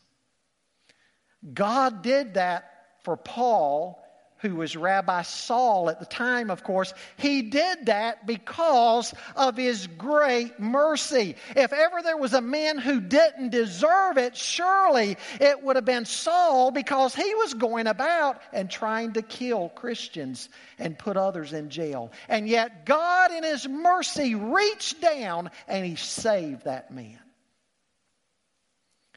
God 1.53 2.03
did 2.03 2.35
that 2.35 2.71
for 3.03 3.17
Paul 3.17 4.04
who 4.45 4.57
was 4.57 4.77
Rabbi 4.77 5.23
Saul 5.23 5.89
at 5.89 6.01
the 6.01 6.05
time, 6.05 6.51
of 6.51 6.63
course, 6.63 6.93
he 7.17 7.41
did 7.41 7.87
that 7.87 8.27
because 8.27 9.15
of 9.37 9.57
his 9.57 9.87
great 9.87 10.61
mercy. 10.61 11.37
If 11.57 11.73
ever 11.73 12.03
there 12.03 12.19
was 12.19 12.35
a 12.35 12.43
man 12.43 12.77
who 12.77 13.01
didn't 13.01 13.49
deserve 13.49 14.19
it, 14.19 14.37
surely 14.37 15.17
it 15.41 15.63
would 15.63 15.77
have 15.77 15.87
been 15.87 16.05
Saul 16.05 16.71
because 16.71 17.15
he 17.15 17.35
was 17.37 17.55
going 17.55 17.87
about 17.87 18.43
and 18.53 18.71
trying 18.71 19.15
to 19.15 19.23
kill 19.23 19.71
Christians 19.71 20.51
and 20.79 20.99
put 20.99 21.17
others 21.17 21.55
in 21.55 21.71
jail. 21.71 22.13
And 22.29 22.47
yet, 22.47 22.85
God, 22.85 23.33
in 23.33 23.45
his 23.45 23.67
mercy, 23.67 24.35
reached 24.35 25.01
down 25.01 25.51
and 25.67 25.87
he 25.87 25.97
saved 25.97 26.65
that 26.65 26.93
man. 26.93 27.19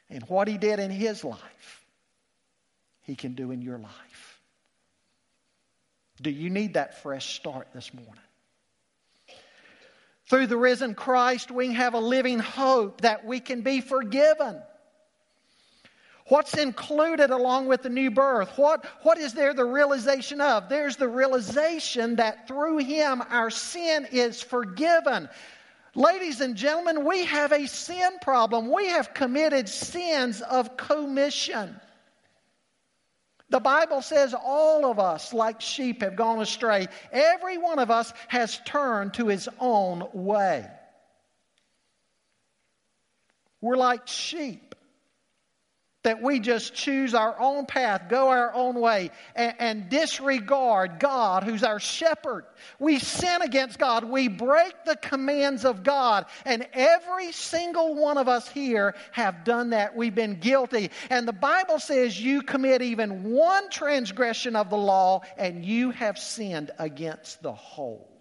And 0.09 0.23
what 0.29 0.47
he 0.47 0.57
did 0.57 0.79
in 0.79 0.89
his 0.89 1.25
life, 1.25 1.85
he 3.01 3.17
can 3.17 3.33
do 3.33 3.51
in 3.51 3.61
your 3.61 3.77
life. 3.77 4.07
Do 6.21 6.30
you 6.30 6.49
need 6.49 6.73
that 6.73 7.01
fresh 7.01 7.36
start 7.36 7.67
this 7.73 7.93
morning? 7.93 8.13
Through 10.30 10.47
the 10.47 10.58
risen 10.58 10.93
Christ, 10.93 11.51
we 11.51 11.73
have 11.73 11.93
a 11.93 11.99
living 11.99 12.39
hope 12.39 13.01
that 13.01 13.25
we 13.25 13.39
can 13.39 13.62
be 13.62 13.82
forgiven. 13.82 14.62
What's 16.27 16.58
included 16.58 17.30
along 17.30 17.67
with 17.67 17.84
the 17.84 17.89
new 17.89 18.12
birth? 18.12 18.58
What, 18.58 18.86
what 19.03 19.17
is 19.17 19.34
there 19.34 19.53
the 19.53 19.63
realization 19.63 20.41
of? 20.41 20.67
There's 20.67 20.97
the 20.97 21.08
realization 21.08 22.17
that 22.17 22.47
through 22.47 22.80
Him 22.80 23.23
our 23.30 23.49
sin 23.49 24.06
is 24.12 24.41
forgiven. 24.41 25.30
Ladies 25.95 26.41
and 26.41 26.58
gentlemen, 26.58 27.06
we 27.06 27.23
have 27.25 27.53
a 27.53 27.65
sin 27.65 28.19
problem. 28.21 28.69
We 28.69 28.88
have 28.88 29.13
committed 29.13 29.69
sins 29.69 30.41
of 30.41 30.75
commission. 30.75 31.80
The 33.49 33.60
Bible 33.60 34.01
says 34.01 34.33
all 34.33 34.86
of 34.86 34.99
us, 34.99 35.33
like 35.33 35.62
sheep, 35.62 36.01
have 36.01 36.15
gone 36.15 36.41
astray. 36.41 36.88
Every 37.12 37.57
one 37.57 37.79
of 37.79 37.89
us 37.89 38.12
has 38.27 38.60
turned 38.65 39.13
to 39.15 39.27
his 39.27 39.47
own 39.60 40.05
way. 40.13 40.67
We're 43.62 43.77
like 43.77 44.07
sheep 44.07 44.66
that 46.08 46.22
we 46.22 46.39
just 46.39 46.74
choose 46.74 47.13
our 47.13 47.38
own 47.38 47.65
path, 47.65 48.04
go 48.08 48.30
our 48.30 48.54
own 48.54 48.80
way, 48.80 49.12
and, 49.36 49.54
and, 49.60 49.89
disregard 49.89 51.00
God, 51.00 51.43
who's 51.43 51.65
our 51.65 51.82
shepherd. 51.82 52.46
We 52.80 52.98
sin 52.98 53.41
against 53.41 53.78
God. 53.78 54.06
We 54.06 54.30
break 54.30 54.74
the 54.86 54.96
commands 54.96 55.65
of 55.65 55.84
God. 55.84 56.28
And 56.46 56.65
every 56.72 57.34
single 57.34 57.93
one 57.93 58.17
of 58.17 58.30
us 58.30 58.48
here 58.48 58.96
have 59.12 59.43
done 59.43 59.72
that. 59.72 59.98
We've 59.98 60.15
been 60.15 60.39
guilty. 60.39 60.91
And 61.10 61.28
the 61.28 61.34
Bible 61.34 61.78
says 61.78 62.17
you 62.17 62.41
commit 62.41 62.82
even 62.82 63.34
one 63.34 63.70
transgression 63.70 64.56
of 64.56 64.70
the 64.70 64.78
law, 64.78 65.24
and 65.38 65.65
you 65.65 65.91
have 65.91 66.17
sinned 66.17 66.72
against 66.80 67.43
the 67.43 67.54
whole. 67.54 68.16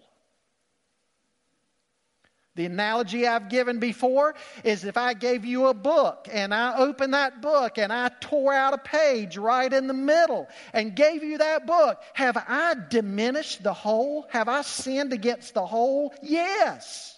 The 2.57 2.65
analogy 2.65 3.27
I've 3.27 3.49
given 3.49 3.79
before 3.79 4.33
is 4.63 4.83
if 4.83 4.97
I 4.97 5.13
gave 5.13 5.45
you 5.45 5.67
a 5.67 5.75
book 5.75 6.27
and 6.31 6.53
I 6.53 6.75
opened 6.75 7.13
that 7.13 7.39
book 7.39 7.77
and 7.77 7.93
I 7.93 8.09
tore 8.19 8.51
out 8.51 8.73
a 8.73 8.79
page 8.79 9.37
right 9.37 9.71
in 9.71 9.85
the 9.85 9.93
middle 9.93 10.49
and 10.73 10.95
gave 10.95 11.23
you 11.23 11.37
that 11.37 11.67
book, 11.67 12.01
have 12.13 12.35
I 12.35 12.75
diminished 12.89 13.61
the 13.61 13.73
whole? 13.73 14.25
Have 14.29 14.49
I 14.49 14.63
sinned 14.63 15.13
against 15.13 15.53
the 15.53 15.65
whole? 15.67 16.15
Yes. 16.23 17.16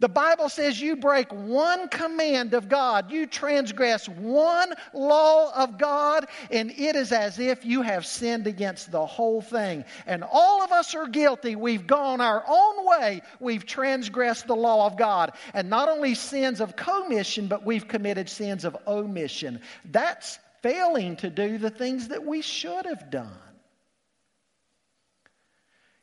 The 0.00 0.08
Bible 0.08 0.48
says 0.48 0.80
you 0.80 0.96
break 0.96 1.32
one 1.32 1.88
command 1.88 2.52
of 2.54 2.68
God, 2.68 3.12
you 3.12 3.26
transgress 3.26 4.08
one 4.08 4.72
law 4.92 5.52
of 5.54 5.78
God, 5.78 6.26
and 6.50 6.72
it 6.72 6.96
is 6.96 7.12
as 7.12 7.38
if 7.38 7.64
you 7.64 7.82
have 7.82 8.04
sinned 8.04 8.48
against 8.48 8.90
the 8.90 9.06
whole 9.06 9.40
thing. 9.40 9.84
And 10.04 10.24
all 10.24 10.62
of 10.62 10.72
us 10.72 10.96
are 10.96 11.06
guilty. 11.06 11.54
We've 11.54 11.86
gone 11.86 12.20
our 12.20 12.44
own 12.46 12.86
way, 12.86 13.22
we've 13.38 13.64
transgressed 13.64 14.48
the 14.48 14.56
law 14.56 14.86
of 14.86 14.98
God. 14.98 15.32
And 15.54 15.70
not 15.70 15.88
only 15.88 16.16
sins 16.16 16.60
of 16.60 16.74
commission, 16.74 17.46
but 17.46 17.64
we've 17.64 17.86
committed 17.86 18.28
sins 18.28 18.64
of 18.64 18.76
omission. 18.88 19.60
That's 19.84 20.40
failing 20.60 21.14
to 21.16 21.30
do 21.30 21.56
the 21.56 21.70
things 21.70 22.08
that 22.08 22.24
we 22.24 22.42
should 22.42 22.86
have 22.86 23.10
done. 23.10 23.43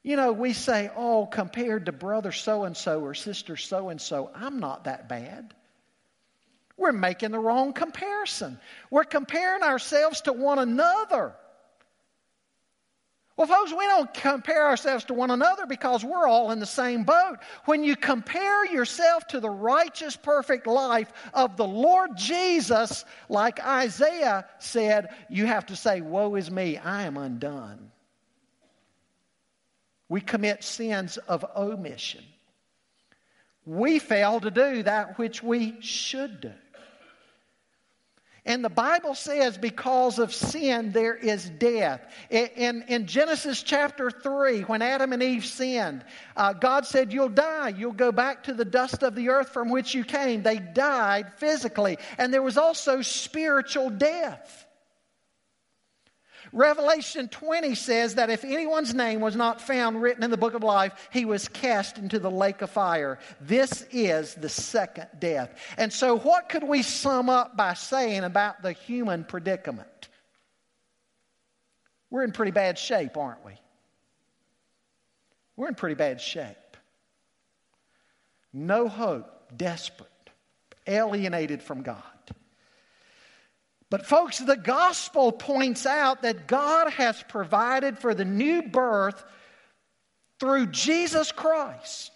You 0.03 0.15
know, 0.15 0.31
we 0.31 0.53
say, 0.53 0.89
oh, 0.95 1.27
compared 1.27 1.85
to 1.85 1.91
brother 1.91 2.31
so 2.31 2.63
and 2.63 2.75
so 2.75 3.01
or 3.01 3.13
sister 3.13 3.55
so 3.55 3.89
and 3.89 4.01
so, 4.01 4.31
I'm 4.33 4.59
not 4.59 4.85
that 4.85 5.07
bad. 5.07 5.53
We're 6.75 6.91
making 6.91 7.31
the 7.31 7.39
wrong 7.39 7.73
comparison. 7.73 8.59
We're 8.89 9.03
comparing 9.03 9.61
ourselves 9.61 10.21
to 10.21 10.33
one 10.33 10.57
another. 10.57 11.35
Well, 13.37 13.47
folks, 13.47 13.71
we 13.71 13.85
don't 13.85 14.13
compare 14.13 14.67
ourselves 14.67 15.05
to 15.05 15.13
one 15.13 15.31
another 15.31 15.65
because 15.65 16.03
we're 16.03 16.27
all 16.27 16.51
in 16.51 16.59
the 16.59 16.65
same 16.65 17.03
boat. 17.03 17.37
When 17.65 17.83
you 17.83 17.95
compare 17.95 18.65
yourself 18.65 19.27
to 19.27 19.39
the 19.39 19.49
righteous, 19.49 20.15
perfect 20.15 20.65
life 20.65 21.11
of 21.33 21.57
the 21.57 21.65
Lord 21.65 22.17
Jesus, 22.17 23.05
like 23.29 23.63
Isaiah 23.63 24.45
said, 24.57 25.09
you 25.29 25.45
have 25.45 25.67
to 25.67 25.75
say, 25.75 26.01
Woe 26.01 26.35
is 26.35 26.49
me, 26.49 26.77
I 26.77 27.03
am 27.03 27.17
undone. 27.17 27.90
We 30.11 30.19
commit 30.19 30.61
sins 30.61 31.15
of 31.15 31.45
omission. 31.55 32.25
We 33.65 33.97
fail 33.97 34.41
to 34.41 34.51
do 34.51 34.83
that 34.83 35.17
which 35.17 35.41
we 35.41 35.79
should 35.79 36.41
do. 36.41 36.51
And 38.45 38.61
the 38.61 38.69
Bible 38.69 39.15
says 39.15 39.57
because 39.57 40.19
of 40.19 40.33
sin, 40.33 40.91
there 40.91 41.15
is 41.15 41.49
death. 41.51 42.01
In, 42.29 42.83
in 42.89 43.07
Genesis 43.07 43.63
chapter 43.63 44.11
3, 44.11 44.63
when 44.63 44.81
Adam 44.81 45.13
and 45.13 45.23
Eve 45.23 45.45
sinned, 45.45 46.03
uh, 46.35 46.51
God 46.51 46.85
said, 46.85 47.13
You'll 47.13 47.29
die. 47.29 47.69
You'll 47.69 47.93
go 47.93 48.11
back 48.11 48.43
to 48.43 48.53
the 48.53 48.65
dust 48.65 49.03
of 49.03 49.15
the 49.15 49.29
earth 49.29 49.51
from 49.51 49.69
which 49.69 49.95
you 49.95 50.03
came. 50.03 50.43
They 50.43 50.59
died 50.59 51.31
physically. 51.35 51.97
And 52.17 52.33
there 52.33 52.43
was 52.43 52.57
also 52.57 53.01
spiritual 53.01 53.89
death. 53.89 54.65
Revelation 56.53 57.29
20 57.29 57.75
says 57.75 58.15
that 58.15 58.29
if 58.29 58.43
anyone's 58.43 58.93
name 58.93 59.21
was 59.21 59.35
not 59.35 59.61
found 59.61 60.01
written 60.01 60.23
in 60.23 60.31
the 60.31 60.37
book 60.37 60.53
of 60.53 60.63
life, 60.63 61.09
he 61.11 61.23
was 61.23 61.47
cast 61.47 61.97
into 61.97 62.19
the 62.19 62.31
lake 62.31 62.61
of 62.61 62.69
fire. 62.69 63.19
This 63.39 63.85
is 63.91 64.35
the 64.35 64.49
second 64.49 65.07
death. 65.19 65.53
And 65.77 65.93
so, 65.93 66.17
what 66.17 66.49
could 66.49 66.63
we 66.63 66.83
sum 66.83 67.29
up 67.29 67.55
by 67.55 67.73
saying 67.73 68.23
about 68.23 68.61
the 68.61 68.73
human 68.73 69.23
predicament? 69.23 70.09
We're 72.09 72.23
in 72.23 72.33
pretty 72.33 72.51
bad 72.51 72.77
shape, 72.77 73.15
aren't 73.15 73.45
we? 73.45 73.53
We're 75.55 75.69
in 75.69 75.75
pretty 75.75 75.95
bad 75.95 76.19
shape. 76.19 76.57
No 78.51 78.89
hope, 78.89 79.55
desperate, 79.55 80.09
alienated 80.85 81.63
from 81.63 81.83
God. 81.83 82.03
But, 83.91 84.05
folks, 84.05 84.39
the 84.39 84.55
gospel 84.55 85.33
points 85.33 85.85
out 85.85 86.21
that 86.21 86.47
God 86.47 86.93
has 86.93 87.21
provided 87.27 87.99
for 87.99 88.15
the 88.15 88.23
new 88.23 88.63
birth 88.63 89.21
through 90.39 90.67
Jesus 90.67 91.33
Christ. 91.33 92.09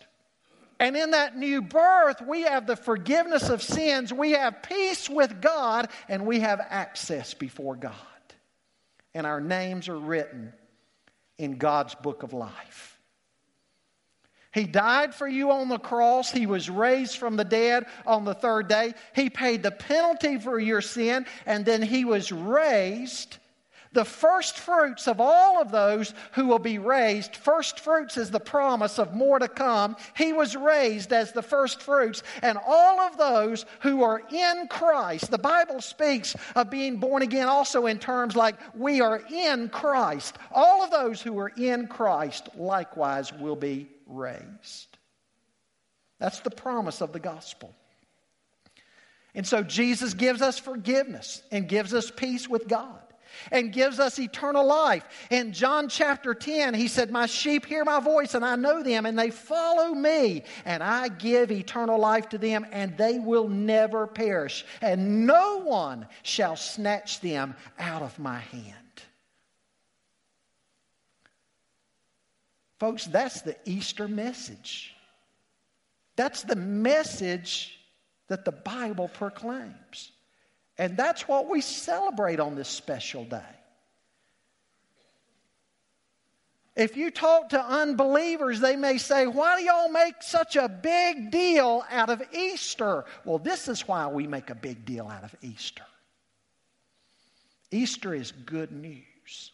And 0.80 0.96
in 0.96 1.12
that 1.12 1.38
new 1.38 1.62
birth, 1.62 2.22
we 2.26 2.44
have 2.44 2.66
the 2.66 2.78
forgiveness 2.78 3.50
of 3.50 3.62
sins, 3.62 4.14
we 4.14 4.32
have 4.32 4.64
peace 4.64 5.10
with 5.10 5.42
God, 5.42 5.90
and 6.08 6.26
we 6.26 6.40
have 6.40 6.62
access 6.62 7.34
before 7.34 7.76
God. 7.76 7.94
And 9.14 9.28
our 9.28 9.42
names 9.42 9.90
are 9.90 10.00
written 10.00 10.54
in 11.38 11.58
God's 11.58 11.94
book 11.96 12.24
of 12.24 12.32
life. 12.32 12.95
He 14.56 14.64
died 14.64 15.14
for 15.14 15.28
you 15.28 15.52
on 15.52 15.68
the 15.68 15.78
cross. 15.78 16.32
He 16.32 16.46
was 16.46 16.70
raised 16.70 17.18
from 17.18 17.36
the 17.36 17.44
dead 17.44 17.88
on 18.08 18.24
the 18.24 18.34
third 18.34 18.70
day. 18.70 18.94
He 19.14 19.30
paid 19.30 19.62
the 19.62 19.72
penalty 19.72 20.38
for 20.38 20.58
your 20.58 20.80
sin, 20.80 21.26
and 21.46 21.66
then 21.66 21.82
he 21.82 22.06
was 22.06 22.32
raised. 22.32 23.38
The 23.92 24.06
first 24.06 24.58
fruits 24.58 25.10
of 25.10 25.20
all 25.20 25.62
of 25.62 25.72
those 25.72 26.14
who 26.34 26.48
will 26.48 26.60
be 26.60 26.80
raised, 26.80 27.36
first 27.36 27.82
fruits 27.82 28.16
is 28.16 28.32
the 28.32 28.40
promise 28.40 28.98
of 28.98 29.14
more 29.14 29.40
to 29.40 29.50
come. 29.50 29.98
He 30.16 30.32
was 30.32 30.56
raised 30.56 31.12
as 31.12 31.34
the 31.34 31.42
first 31.42 31.82
fruits, 31.82 32.24
and 32.42 32.58
all 32.66 33.02
of 33.02 33.18
those 33.18 33.66
who 33.82 34.04
are 34.04 34.22
in 34.32 34.68
Christ, 34.70 35.32
the 35.32 35.38
Bible 35.38 35.82
speaks 35.82 36.34
of 36.56 36.70
being 36.70 36.96
born 36.96 37.24
again 37.24 37.50
also 37.50 37.88
in 37.88 38.00
terms 38.00 38.38
like 38.38 38.56
we 38.74 39.02
are 39.02 39.22
in 39.30 39.68
Christ. 39.68 40.38
All 40.54 40.82
of 40.82 40.92
those 40.92 41.22
who 41.22 41.38
are 41.40 41.52
in 41.58 41.88
Christ 41.88 42.48
likewise 42.56 43.34
will 43.34 43.58
be 43.58 43.90
raised. 44.06 44.98
That's 46.20 46.40
the 46.40 46.50
promise 46.50 47.02
of 47.02 47.14
the 47.14 47.20
gospel. 47.20 47.74
And 49.34 49.46
so 49.46 49.64
Jesus 49.64 50.14
gives 50.14 50.42
us 50.42 50.58
forgiveness 50.58 51.44
and 51.52 51.68
gives 51.68 51.94
us 51.94 52.10
peace 52.10 52.48
with 52.48 52.68
God 52.68 53.00
and 53.52 53.72
gives 53.72 54.00
us 54.00 54.20
eternal 54.20 54.66
life. 54.66 55.04
In 55.30 55.54
John 55.54 55.90
chapter 55.90 56.34
10, 56.34 56.74
he 56.74 56.88
said, 56.88 57.12
My 57.12 57.26
sheep 57.26 57.66
hear 57.66 57.84
my 57.84 58.00
voice, 58.00 58.34
and 58.34 58.46
I 58.46 58.56
know 58.56 58.84
them, 58.84 59.06
and 59.06 59.18
they 59.18 59.30
follow 59.30 59.94
me, 59.94 60.44
and 60.64 60.82
I 60.82 61.10
give 61.10 61.52
eternal 61.52 62.00
life 62.00 62.30
to 62.30 62.38
them, 62.38 62.66
and 62.72 62.98
they 62.98 63.20
will 63.20 63.48
never 63.48 64.08
perish, 64.08 64.66
and 64.82 65.26
no 65.26 65.62
one 65.62 66.08
shall 66.24 66.56
snatch 66.56 67.22
them 67.22 67.56
out 67.80 68.02
of 68.02 68.18
my 68.20 68.40
hand. 68.40 68.85
Folks, 72.80 73.06
that's 73.06 73.42
the 73.42 73.56
Easter 73.66 74.08
message. 74.08 74.94
That's 76.16 76.44
the 76.44 76.56
message 76.56 77.80
that 78.28 78.46
the 78.46 78.52
Bible 78.52 79.08
proclaims. 79.08 80.12
And 80.78 80.98
that's 80.98 81.28
what 81.28 81.50
we 81.50 81.62
celebrate 81.62 82.40
on 82.40 82.56
this 82.56 82.68
special 82.68 83.24
day. 83.24 83.42
If 86.76 86.98
you 86.98 87.10
talk 87.10 87.50
to 87.50 87.64
unbelievers, 87.64 88.60
they 88.60 88.76
may 88.76 88.98
say, 88.98 89.28
Why 89.28 89.58
do 89.58 89.64
y'all 89.64 89.90
make 89.90 90.16
such 90.22 90.58
a 90.58 90.68
big 90.68 91.32
deal 91.32 91.86
out 91.90 92.10
of 92.10 92.22
Easter? 92.34 93.06
Well, 93.24 93.40
this 93.40 93.70
is 93.70 93.88
why 93.88 94.08
we 94.08 94.28
make 94.28 94.50
a 94.50 94.56
big 94.56 94.84
deal 94.84 95.08
out 95.08 95.24
of 95.24 95.34
Easter. 95.42 95.86
Easter 97.72 98.14
is 98.14 98.32
good 98.32 98.74
news. 98.74 99.52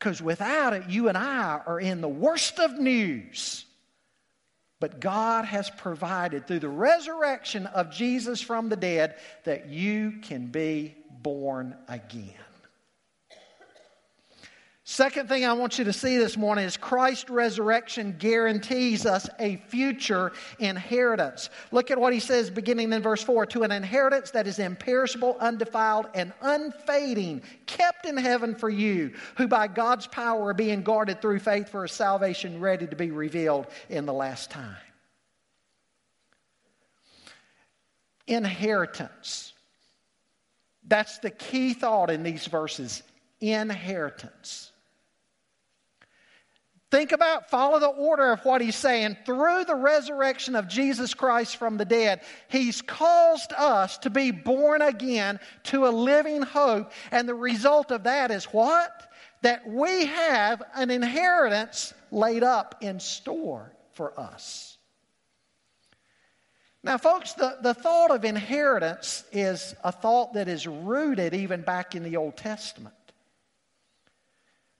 Because 0.00 0.22
without 0.22 0.72
it, 0.72 0.88
you 0.88 1.08
and 1.08 1.18
I 1.18 1.60
are 1.66 1.78
in 1.78 2.00
the 2.00 2.08
worst 2.08 2.58
of 2.58 2.78
news. 2.78 3.66
But 4.80 4.98
God 4.98 5.44
has 5.44 5.68
provided 5.68 6.46
through 6.46 6.60
the 6.60 6.70
resurrection 6.70 7.66
of 7.66 7.90
Jesus 7.90 8.40
from 8.40 8.70
the 8.70 8.76
dead 8.76 9.16
that 9.44 9.68
you 9.68 10.14
can 10.22 10.46
be 10.46 10.96
born 11.22 11.76
again. 11.86 12.32
Second 14.90 15.28
thing 15.28 15.44
I 15.44 15.52
want 15.52 15.78
you 15.78 15.84
to 15.84 15.92
see 15.92 16.16
this 16.16 16.36
morning 16.36 16.64
is 16.64 16.76
Christ's 16.76 17.30
resurrection 17.30 18.16
guarantees 18.18 19.06
us 19.06 19.30
a 19.38 19.54
future 19.68 20.32
inheritance. 20.58 21.48
Look 21.70 21.92
at 21.92 22.00
what 22.00 22.12
he 22.12 22.18
says 22.18 22.50
beginning 22.50 22.92
in 22.92 23.00
verse 23.00 23.22
4 23.22 23.46
to 23.46 23.62
an 23.62 23.70
inheritance 23.70 24.32
that 24.32 24.48
is 24.48 24.58
imperishable, 24.58 25.36
undefiled, 25.38 26.08
and 26.12 26.32
unfading, 26.42 27.42
kept 27.66 28.04
in 28.04 28.16
heaven 28.16 28.56
for 28.56 28.68
you, 28.68 29.12
who 29.36 29.46
by 29.46 29.68
God's 29.68 30.08
power 30.08 30.48
are 30.48 30.54
being 30.54 30.82
guarded 30.82 31.22
through 31.22 31.38
faith 31.38 31.68
for 31.68 31.84
a 31.84 31.88
salvation 31.88 32.58
ready 32.58 32.88
to 32.88 32.96
be 32.96 33.12
revealed 33.12 33.68
in 33.90 34.06
the 34.06 34.12
last 34.12 34.50
time. 34.50 34.74
Inheritance. 38.26 39.52
That's 40.88 41.20
the 41.20 41.30
key 41.30 41.74
thought 41.74 42.10
in 42.10 42.24
these 42.24 42.48
verses 42.48 43.04
inheritance. 43.40 44.72
Think 46.90 47.12
about, 47.12 47.48
follow 47.48 47.78
the 47.78 47.86
order 47.86 48.32
of 48.32 48.44
what 48.44 48.60
he's 48.60 48.74
saying. 48.74 49.16
Through 49.24 49.64
the 49.64 49.76
resurrection 49.76 50.56
of 50.56 50.66
Jesus 50.66 51.14
Christ 51.14 51.56
from 51.56 51.76
the 51.76 51.84
dead, 51.84 52.22
he's 52.48 52.82
caused 52.82 53.52
us 53.52 53.98
to 53.98 54.10
be 54.10 54.32
born 54.32 54.82
again 54.82 55.38
to 55.64 55.86
a 55.86 55.90
living 55.90 56.42
hope. 56.42 56.90
And 57.12 57.28
the 57.28 57.34
result 57.34 57.92
of 57.92 58.04
that 58.04 58.32
is 58.32 58.46
what? 58.46 59.08
That 59.42 59.68
we 59.68 60.06
have 60.06 60.62
an 60.74 60.90
inheritance 60.90 61.94
laid 62.10 62.42
up 62.42 62.76
in 62.80 62.98
store 62.98 63.72
for 63.92 64.18
us. 64.18 64.76
Now, 66.82 66.98
folks, 66.98 67.34
the, 67.34 67.58
the 67.62 67.74
thought 67.74 68.10
of 68.10 68.24
inheritance 68.24 69.22
is 69.30 69.76
a 69.84 69.92
thought 69.92 70.32
that 70.32 70.48
is 70.48 70.66
rooted 70.66 71.34
even 71.34 71.60
back 71.60 71.94
in 71.94 72.02
the 72.02 72.16
Old 72.16 72.36
Testament. 72.36 72.94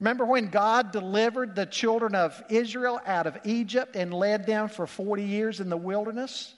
Remember 0.01 0.25
when 0.25 0.49
God 0.49 0.93
delivered 0.93 1.55
the 1.55 1.67
children 1.67 2.15
of 2.15 2.43
Israel 2.49 2.99
out 3.05 3.27
of 3.27 3.39
Egypt 3.45 3.97
and 3.97 4.13
led 4.13 4.47
them 4.47 4.69
for 4.69 4.87
40 4.87 5.23
years 5.23 5.61
in 5.61 5.69
the 5.69 5.77
wilderness? 5.77 6.55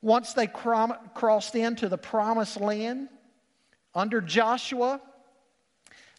Once 0.00 0.32
they 0.32 0.46
crom- 0.46 0.96
crossed 1.14 1.56
into 1.56 1.88
the 1.88 1.98
promised 1.98 2.60
land, 2.60 3.08
under 3.94 4.20
Joshua, 4.20 5.00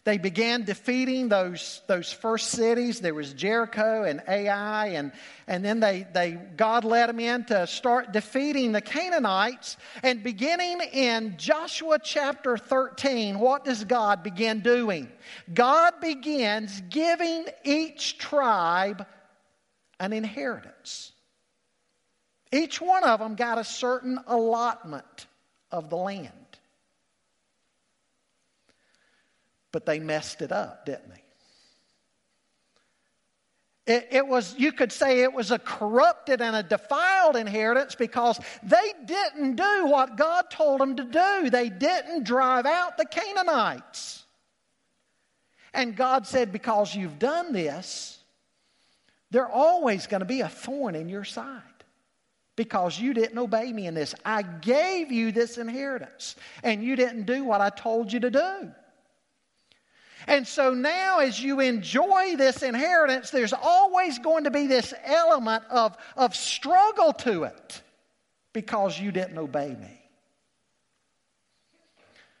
they 0.04 0.18
began 0.18 0.64
defeating 0.64 1.30
those, 1.30 1.80
those 1.86 2.12
first 2.12 2.50
cities. 2.50 3.00
There 3.00 3.14
was 3.14 3.32
Jericho 3.32 4.02
and 4.02 4.22
Ai, 4.28 4.88
and, 4.88 5.12
and 5.46 5.64
then 5.64 5.80
they, 5.80 6.06
they, 6.12 6.32
God 6.32 6.84
led 6.84 7.08
them 7.08 7.20
in 7.20 7.44
to 7.46 7.66
start 7.66 8.12
defeating 8.12 8.72
the 8.72 8.82
Canaanites. 8.82 9.78
And 10.02 10.22
beginning 10.22 10.82
in 10.92 11.36
Joshua 11.38 11.98
chapter 12.02 12.58
13, 12.58 13.38
what 13.38 13.64
does 13.64 13.84
God 13.84 14.22
begin 14.22 14.60
doing? 14.60 15.10
God 15.52 15.94
begins 16.02 16.82
giving 16.90 17.46
each 17.64 18.18
tribe 18.18 19.06
an 19.98 20.12
inheritance. 20.12 21.12
Each 22.52 22.78
one 22.78 23.04
of 23.04 23.20
them 23.20 23.36
got 23.36 23.56
a 23.56 23.64
certain 23.64 24.18
allotment 24.26 25.26
of 25.72 25.88
the 25.88 25.96
land. 25.96 26.43
But 29.74 29.86
they 29.86 29.98
messed 29.98 30.40
it 30.40 30.52
up, 30.52 30.86
didn't 30.86 31.08
they? 31.08 31.22
It, 33.92 34.08
it, 34.12 34.28
was, 34.28 34.54
you 34.56 34.70
could 34.70 34.92
say 34.92 35.22
it 35.22 35.32
was 35.32 35.50
a 35.50 35.58
corrupted 35.58 36.40
and 36.40 36.54
a 36.54 36.62
defiled 36.62 37.34
inheritance 37.34 37.96
because 37.96 38.38
they 38.62 38.92
didn't 39.04 39.56
do 39.56 39.86
what 39.86 40.16
God 40.16 40.44
told 40.48 40.80
them 40.80 40.94
to 40.94 41.02
do. 41.02 41.50
They 41.50 41.70
didn't 41.70 42.22
drive 42.22 42.66
out 42.66 42.96
the 42.96 43.04
Canaanites. 43.04 44.22
And 45.74 45.96
God 45.96 46.28
said, 46.28 46.52
Because 46.52 46.94
you've 46.94 47.18
done 47.18 47.52
this, 47.52 48.20
they're 49.32 49.50
always 49.50 50.06
going 50.06 50.20
to 50.20 50.24
be 50.24 50.42
a 50.42 50.48
thorn 50.48 50.94
in 50.94 51.08
your 51.08 51.24
side 51.24 51.62
because 52.54 53.00
you 53.00 53.12
didn't 53.12 53.38
obey 53.38 53.72
me 53.72 53.88
in 53.88 53.94
this. 53.94 54.14
I 54.24 54.42
gave 54.42 55.10
you 55.10 55.32
this 55.32 55.58
inheritance 55.58 56.36
and 56.62 56.80
you 56.80 56.94
didn't 56.94 57.24
do 57.24 57.42
what 57.42 57.60
I 57.60 57.70
told 57.70 58.12
you 58.12 58.20
to 58.20 58.30
do. 58.30 58.70
And 60.26 60.46
so 60.46 60.72
now, 60.72 61.18
as 61.18 61.42
you 61.42 61.60
enjoy 61.60 62.36
this 62.36 62.62
inheritance, 62.62 63.30
there's 63.30 63.52
always 63.52 64.18
going 64.18 64.44
to 64.44 64.50
be 64.50 64.66
this 64.66 64.94
element 65.04 65.64
of, 65.70 65.96
of 66.16 66.34
struggle 66.34 67.12
to 67.14 67.44
it 67.44 67.82
because 68.52 68.98
you 68.98 69.12
didn't 69.12 69.36
obey 69.36 69.68
me. 69.68 70.00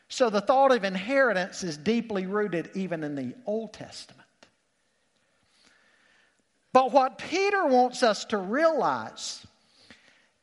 So 0.08 0.30
the 0.30 0.40
thought 0.40 0.72
of 0.72 0.84
inheritance 0.84 1.62
is 1.62 1.76
deeply 1.76 2.26
rooted 2.26 2.70
even 2.74 3.02
in 3.02 3.16
the 3.16 3.34
Old 3.46 3.72
Testament. 3.72 4.22
But 6.72 6.92
what 6.92 7.18
Peter 7.18 7.66
wants 7.66 8.02
us 8.02 8.24
to 8.26 8.38
realize 8.38 9.46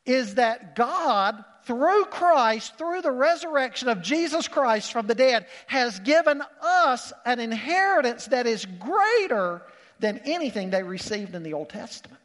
is 0.06 0.36
that 0.36 0.75
God 0.75 1.43
through 1.65 2.06
Christ, 2.06 2.78
through 2.78 3.02
the 3.02 3.12
resurrection 3.12 3.88
of 3.89 4.02
Jesus 4.02 4.47
Christ 4.47 4.91
from 4.91 5.08
the 5.08 5.15
dead, 5.15 5.45
has 5.67 6.00
given 6.00 6.41
us 6.62 7.13
an 7.26 7.39
inheritance 7.39 8.26
that 8.28 8.47
is 8.47 8.65
greater 8.65 9.62
than 10.00 10.19
anything 10.26 10.69
they 10.69 10.84
received 10.84 11.36
in 11.36 11.43
the 11.43 11.54
Old 11.54 11.69
Testament. 11.69 12.19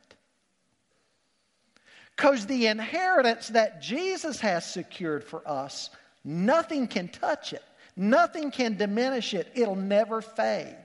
Because 2.17 2.47
the 2.47 2.67
inheritance 2.67 3.49
that 3.49 3.83
Jesus 3.83 4.41
has 4.41 4.65
secured 4.65 5.23
for 5.23 5.47
us, 5.47 5.91
nothing 6.25 6.89
can 6.89 7.09
touch 7.09 7.53
it, 7.53 7.63
nothing 7.95 8.51
can 8.51 8.77
diminish 8.79 9.35
it, 9.35 9.49
it'll 9.55 9.77
never 9.77 10.23
fade. 10.23 10.77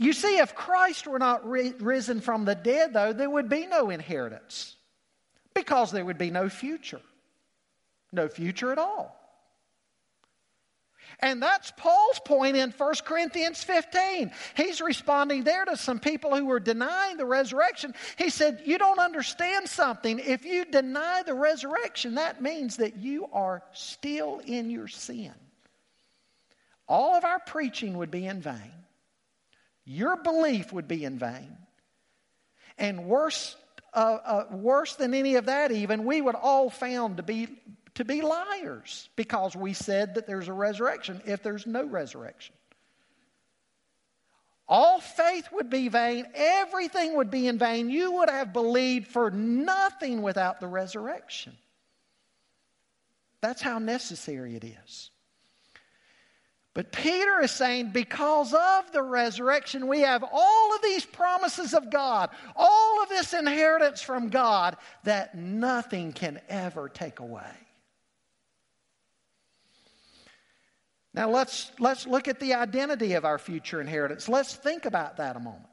You 0.00 0.14
see, 0.14 0.38
if 0.38 0.54
Christ 0.54 1.06
were 1.06 1.18
not 1.18 1.46
risen 1.46 2.22
from 2.22 2.46
the 2.46 2.54
dead, 2.54 2.94
though, 2.94 3.12
there 3.12 3.28
would 3.28 3.50
be 3.50 3.66
no 3.66 3.90
inheritance 3.90 4.74
because 5.54 5.92
there 5.92 6.06
would 6.06 6.16
be 6.16 6.30
no 6.30 6.48
future. 6.48 7.02
No 8.10 8.26
future 8.26 8.72
at 8.72 8.78
all. 8.78 9.14
And 11.18 11.42
that's 11.42 11.70
Paul's 11.76 12.18
point 12.24 12.56
in 12.56 12.70
1 12.70 12.94
Corinthians 13.04 13.62
15. 13.62 14.32
He's 14.56 14.80
responding 14.80 15.44
there 15.44 15.66
to 15.66 15.76
some 15.76 16.00
people 16.00 16.34
who 16.34 16.46
were 16.46 16.60
denying 16.60 17.18
the 17.18 17.26
resurrection. 17.26 17.92
He 18.16 18.30
said, 18.30 18.62
You 18.64 18.78
don't 18.78 19.00
understand 19.00 19.68
something. 19.68 20.18
If 20.18 20.46
you 20.46 20.64
deny 20.64 21.24
the 21.26 21.34
resurrection, 21.34 22.14
that 22.14 22.40
means 22.40 22.78
that 22.78 22.96
you 22.96 23.26
are 23.34 23.62
still 23.74 24.40
in 24.46 24.70
your 24.70 24.88
sin. 24.88 25.34
All 26.88 27.16
of 27.16 27.24
our 27.24 27.40
preaching 27.40 27.98
would 27.98 28.10
be 28.10 28.24
in 28.24 28.40
vain 28.40 28.72
your 29.84 30.16
belief 30.16 30.72
would 30.72 30.88
be 30.88 31.04
in 31.04 31.18
vain. 31.18 31.56
And 32.78 33.04
worse, 33.06 33.56
uh, 33.92 34.18
uh, 34.24 34.44
worse 34.52 34.96
than 34.96 35.14
any 35.14 35.36
of 35.36 35.46
that, 35.46 35.72
even, 35.72 36.04
we 36.04 36.20
would 36.20 36.34
all 36.34 36.70
found 36.70 37.18
to 37.18 37.22
be, 37.22 37.48
to 37.94 38.04
be 38.04 38.22
liars 38.22 39.08
because 39.16 39.54
we 39.54 39.72
said 39.72 40.14
that 40.14 40.26
there's 40.26 40.48
a 40.48 40.52
resurrection 40.52 41.20
if 41.26 41.42
there's 41.42 41.66
no 41.66 41.84
resurrection. 41.84 42.54
All 44.66 45.00
faith 45.00 45.48
would 45.50 45.68
be 45.68 45.88
vain. 45.88 46.26
Everything 46.32 47.16
would 47.16 47.30
be 47.30 47.48
in 47.48 47.58
vain. 47.58 47.90
You 47.90 48.12
would 48.12 48.30
have 48.30 48.52
believed 48.52 49.08
for 49.08 49.30
nothing 49.32 50.22
without 50.22 50.60
the 50.60 50.68
resurrection. 50.68 51.56
That's 53.40 53.60
how 53.60 53.80
necessary 53.80 54.54
it 54.54 54.64
is. 54.64 55.10
But 56.72 56.92
Peter 56.92 57.40
is 57.40 57.50
saying, 57.50 57.90
because 57.90 58.54
of 58.54 58.92
the 58.92 59.02
resurrection, 59.02 59.88
we 59.88 60.00
have 60.00 60.22
all 60.22 60.74
of 60.74 60.82
these 60.82 61.04
promises 61.04 61.74
of 61.74 61.90
God, 61.90 62.30
all 62.54 63.02
of 63.02 63.08
this 63.08 63.34
inheritance 63.34 64.00
from 64.00 64.28
God 64.28 64.76
that 65.02 65.34
nothing 65.34 66.12
can 66.12 66.40
ever 66.48 66.88
take 66.88 67.18
away. 67.18 67.50
Now 71.12 71.28
let's, 71.28 71.72
let's 71.80 72.06
look 72.06 72.28
at 72.28 72.38
the 72.38 72.54
identity 72.54 73.14
of 73.14 73.24
our 73.24 73.38
future 73.38 73.80
inheritance. 73.80 74.28
Let's 74.28 74.54
think 74.54 74.84
about 74.84 75.16
that 75.16 75.34
a 75.34 75.40
moment. 75.40 75.69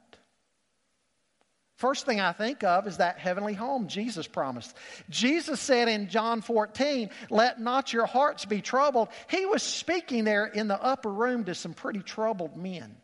First 1.78 2.06
thing 2.06 2.18
I 2.18 2.32
think 2.32 2.64
of 2.64 2.88
is 2.88 2.96
that 2.96 3.20
heavenly 3.20 3.54
home 3.54 3.86
Jesus 3.86 4.26
promised. 4.26 4.76
Jesus 5.10 5.60
said 5.60 5.86
in 5.86 6.08
John 6.08 6.40
14, 6.40 7.08
Let 7.30 7.60
not 7.60 7.92
your 7.92 8.06
hearts 8.06 8.44
be 8.44 8.60
troubled. 8.60 9.10
He 9.30 9.46
was 9.46 9.62
speaking 9.62 10.24
there 10.24 10.46
in 10.46 10.66
the 10.66 10.82
upper 10.82 11.12
room 11.12 11.44
to 11.44 11.54
some 11.54 11.74
pretty 11.74 12.00
troubled 12.00 12.56
men. 12.56 12.96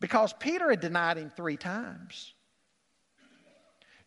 Because 0.00 0.32
Peter 0.32 0.70
had 0.70 0.80
denied 0.80 1.18
him 1.18 1.28
three 1.28 1.58
times. 1.58 2.32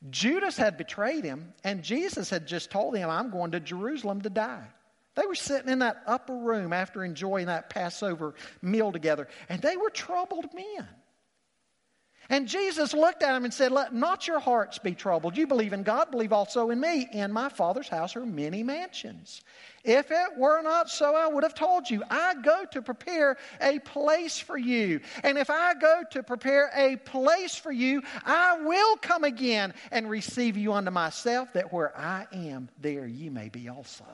Judas 0.10 0.58
had 0.58 0.76
betrayed 0.76 1.24
him, 1.24 1.54
and 1.64 1.84
Jesus 1.84 2.32
had 2.32 2.48
just 2.48 2.72
told 2.72 2.98
him, 2.98 3.08
I'm 3.08 3.30
going 3.30 3.52
to 3.52 3.60
Jerusalem 3.60 4.22
to 4.22 4.32
die. 4.32 4.66
They 5.14 5.28
were 5.28 5.36
sitting 5.36 5.70
in 5.70 5.80
that 5.80 6.02
upper 6.08 6.36
room 6.36 6.74
after 6.74 7.06
enjoying 7.06 7.46
that 7.46 7.70
Passover 7.70 8.34
meal 8.64 8.92
together, 8.92 9.28
and 9.48 9.62
they 9.62 9.78
were 9.78 9.92
troubled 9.92 10.48
men. 10.56 10.88
And 12.34 12.48
Jesus 12.48 12.96
looked 12.96 13.22
at 13.22 13.36
him 13.36 13.44
and 13.44 13.54
said, 13.54 13.72
Let 13.72 13.94
not 13.94 14.28
your 14.28 14.40
hearts 14.40 14.80
be 14.80 14.96
troubled. 14.96 15.38
You 15.38 15.46
believe 15.46 15.72
in 15.72 15.84
God, 15.84 16.10
believe 16.10 16.34
also 16.34 16.72
in 16.72 16.80
me. 16.80 17.08
In 17.12 17.32
my 17.32 17.48
Father's 17.48 17.88
house 17.88 18.16
are 18.16 18.26
many 18.26 18.64
mansions. 18.64 19.44
If 19.84 20.10
it 20.10 20.36
were 20.36 20.64
not 20.64 20.90
so, 20.90 21.16
I 21.16 21.28
would 21.28 21.44
have 21.44 21.54
told 21.54 21.88
you. 21.88 22.02
I 22.10 22.34
go 22.42 22.66
to 22.72 22.82
prepare 22.82 23.38
a 23.62 23.78
place 23.78 24.40
for 24.40 24.58
you. 24.58 25.00
And 25.24 25.38
if 25.38 25.52
I 25.52 25.76
go 25.76 26.02
to 26.10 26.24
prepare 26.24 26.72
a 26.76 26.96
place 26.96 27.54
for 27.54 27.72
you, 27.72 28.02
I 28.26 28.60
will 28.64 28.98
come 28.98 29.26
again 29.26 29.76
and 29.92 30.10
receive 30.10 30.58
you 30.58 30.74
unto 30.74 30.90
myself, 30.90 31.54
that 31.54 31.72
where 31.72 31.96
I 31.96 32.26
am, 32.34 32.68
there 32.82 33.06
you 33.06 33.30
may 33.30 33.50
be 33.50 33.70
also. 33.70 34.06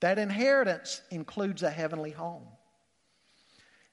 That 0.00 0.18
inheritance 0.18 1.02
includes 1.10 1.62
a 1.62 1.68
heavenly 1.68 2.12
home. 2.12 2.46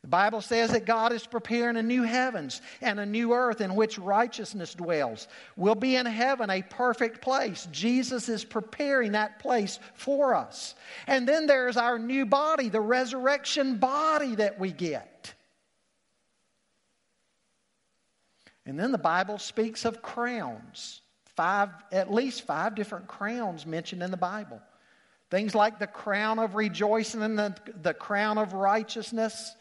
The 0.08 0.12
Bible 0.12 0.40
says 0.40 0.72
that 0.72 0.86
God 0.86 1.12
is 1.12 1.28
preparing 1.28 1.76
a 1.76 1.84
new 1.84 2.04
heavens 2.04 2.62
and 2.80 2.98
a 2.98 3.06
new 3.06 3.34
earth 3.34 3.60
in 3.60 3.76
which 3.76 4.00
righteousness 4.00 4.74
dwells. 4.74 5.28
We'll 5.58 5.76
be 5.76 5.98
in 5.98 6.06
heaven, 6.06 6.50
a 6.50 6.62
perfect 6.62 7.20
place. 7.20 7.68
Jesus 7.74 8.30
is 8.30 8.46
preparing 8.46 9.12
that 9.12 9.40
place 9.40 9.80
for 9.96 10.34
us. 10.34 10.76
And 11.08 11.28
then 11.28 11.46
there's 11.46 11.76
our 11.76 12.00
new 12.00 12.26
body, 12.26 12.70
the 12.70 12.80
resurrection 12.80 13.80
body 13.80 14.36
that 14.36 14.58
we 14.58 14.72
get. 14.72 15.34
And 18.66 18.80
then 18.80 18.94
the 18.94 18.98
Bible 18.98 19.40
speaks 19.40 19.84
of 19.84 20.02
crowns. 20.02 21.02
Five, 21.36 21.72
at 21.92 22.14
least 22.14 22.44
five 22.44 22.76
different 22.76 23.08
crowns 23.08 23.66
mentioned 23.66 24.02
in 24.02 24.12
the 24.12 24.16
Bible. 24.16 24.62
Things 25.30 25.54
like 25.54 25.80
the 25.80 25.86
crown 25.86 26.40
of 26.40 26.56
rejoicing 26.56 27.24
and 27.24 27.38
the, 27.38 27.54
the 27.82 27.94
crown 27.94 28.38
of 28.38 28.54
righteousness 28.54 29.54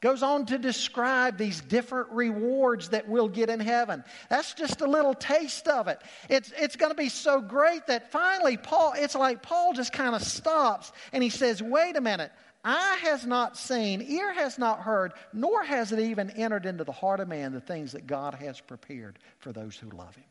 Goes 0.00 0.22
on 0.22 0.46
to 0.46 0.58
describe 0.58 1.38
these 1.38 1.60
different 1.60 2.10
rewards 2.10 2.90
that 2.90 3.08
we'll 3.08 3.28
get 3.28 3.50
in 3.50 3.58
heaven. 3.58 4.04
That's 4.30 4.54
just 4.54 4.80
a 4.80 4.86
little 4.86 5.14
taste 5.14 5.66
of 5.66 5.88
it. 5.88 6.00
It's, 6.28 6.52
it's 6.56 6.76
going 6.76 6.92
to 6.92 6.96
be 6.96 7.08
so 7.08 7.40
great 7.40 7.84
that 7.88 8.12
finally, 8.12 8.56
Paul, 8.56 8.94
it's 8.96 9.16
like 9.16 9.42
Paul 9.42 9.72
just 9.72 9.92
kind 9.92 10.14
of 10.14 10.22
stops 10.22 10.92
and 11.12 11.20
he 11.20 11.30
says, 11.30 11.60
Wait 11.62 11.96
a 11.96 12.00
minute. 12.00 12.30
Eye 12.64 12.98
has 13.02 13.24
not 13.24 13.56
seen, 13.56 14.02
ear 14.02 14.32
has 14.32 14.58
not 14.58 14.80
heard, 14.80 15.14
nor 15.32 15.62
has 15.62 15.92
it 15.92 16.00
even 16.00 16.30
entered 16.30 16.66
into 16.66 16.84
the 16.84 16.92
heart 16.92 17.20
of 17.20 17.28
man 17.28 17.52
the 17.52 17.60
things 17.60 17.92
that 17.92 18.06
God 18.06 18.34
has 18.34 18.60
prepared 18.60 19.18
for 19.38 19.52
those 19.52 19.76
who 19.76 19.90
love 19.90 20.14
him. 20.14 20.24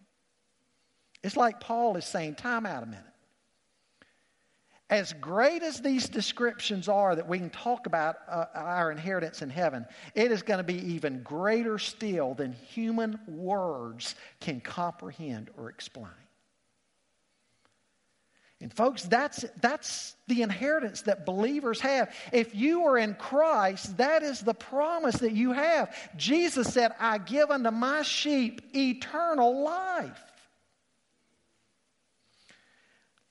It's 1.24 1.38
like 1.38 1.60
Paul 1.60 1.98
is 1.98 2.06
saying, 2.06 2.36
Time 2.36 2.66
out 2.66 2.84
a 2.84 2.86
minute. 2.86 3.04
As 4.90 5.12
great 5.14 5.64
as 5.64 5.82
these 5.82 6.08
descriptions 6.08 6.88
are 6.88 7.14
that 7.14 7.28
we 7.28 7.40
can 7.40 7.50
talk 7.50 7.88
about 7.88 8.16
uh, 8.30 8.46
our 8.54 8.90
inheritance 8.90 9.42
in 9.42 9.50
heaven, 9.50 9.86
it 10.16 10.32
is 10.32 10.44
going 10.44 10.60
to 10.60 10.64
be 10.64 10.94
even 10.94 11.24
greater 11.24 11.78
still 11.78 12.34
than 12.34 12.54
human 12.54 13.20
words 13.28 14.16
can 14.40 14.62
comprehend 14.62 15.50
or 15.58 15.70
explain. 15.70 16.08
And 18.60 18.74
folks, 18.74 19.04
that's, 19.04 19.46
that's 19.62 20.16
the 20.28 20.42
inheritance 20.42 21.02
that 21.04 21.26
believers 21.26 21.80
have. 21.82 22.12
If 22.32 22.56
you 22.56 22.86
are 22.86 22.98
in 22.98 23.14
Christ, 23.14 23.98
that 23.98 24.24
is 24.24 24.40
the 24.40 24.56
promise 24.56 25.18
that 25.18 25.34
you 25.34 25.52
have. 25.52 25.96
Jesus 26.16 26.74
said, 26.74 26.94
I 27.00 27.20
give 27.20 27.52
unto 27.52 27.70
my 27.70 28.02
sheep 28.02 28.62
eternal 28.76 29.64
life. 29.64 30.20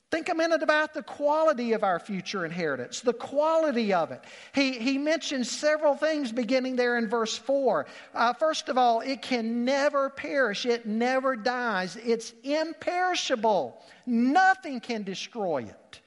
Think 0.09 0.29
a 0.29 0.35
minute 0.35 0.63
about 0.63 0.93
the 0.93 1.03
quality 1.03 1.73
of 1.73 1.83
our 1.83 1.99
future 1.99 2.45
inheritance, 2.45 3.01
the 3.01 3.11
quality 3.11 3.93
of 3.93 4.11
it. 4.11 4.23
He, 4.55 4.71
he 4.79 4.97
mentions 4.97 5.51
several 5.51 5.95
things 5.95 6.31
beginning 6.31 6.77
there 6.77 6.97
in 6.97 7.09
verse 7.09 7.37
4. 7.37 7.85
Uh, 8.13 8.33
first 8.33 8.69
of 8.69 8.77
all, 8.77 9.01
it 9.01 9.21
can 9.21 9.65
never 9.65 10.09
perish, 10.09 10.65
it 10.65 10.85
never 10.85 11.35
dies, 11.35 11.97
it's 11.97 12.31
imperishable. 12.43 13.83
Nothing 14.05 14.79
can 14.79 15.03
destroy 15.03 15.63
it. 15.63 16.01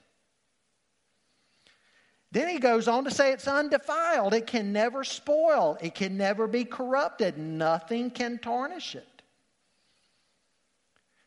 Then 2.33 2.49
he 2.49 2.59
goes 2.59 2.89
on 2.89 3.05
to 3.05 3.11
say 3.11 3.33
it's 3.33 3.49
undefiled, 3.49 4.33
it 4.33 4.47
can 4.47 4.73
never 4.73 5.05
spoil, 5.05 5.77
it 5.83 5.95
can 5.95 6.17
never 6.17 6.47
be 6.47 6.65
corrupted, 6.65 7.37
nothing 7.37 8.11
can 8.11 8.39
tarnish 8.39 8.95
it. 8.95 9.07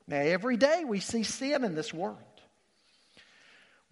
Now, 0.08 0.18
every 0.18 0.58
day 0.58 0.84
we 0.86 1.00
see 1.00 1.22
sin 1.22 1.64
in 1.64 1.76
this 1.76 1.94
world. 1.94 2.18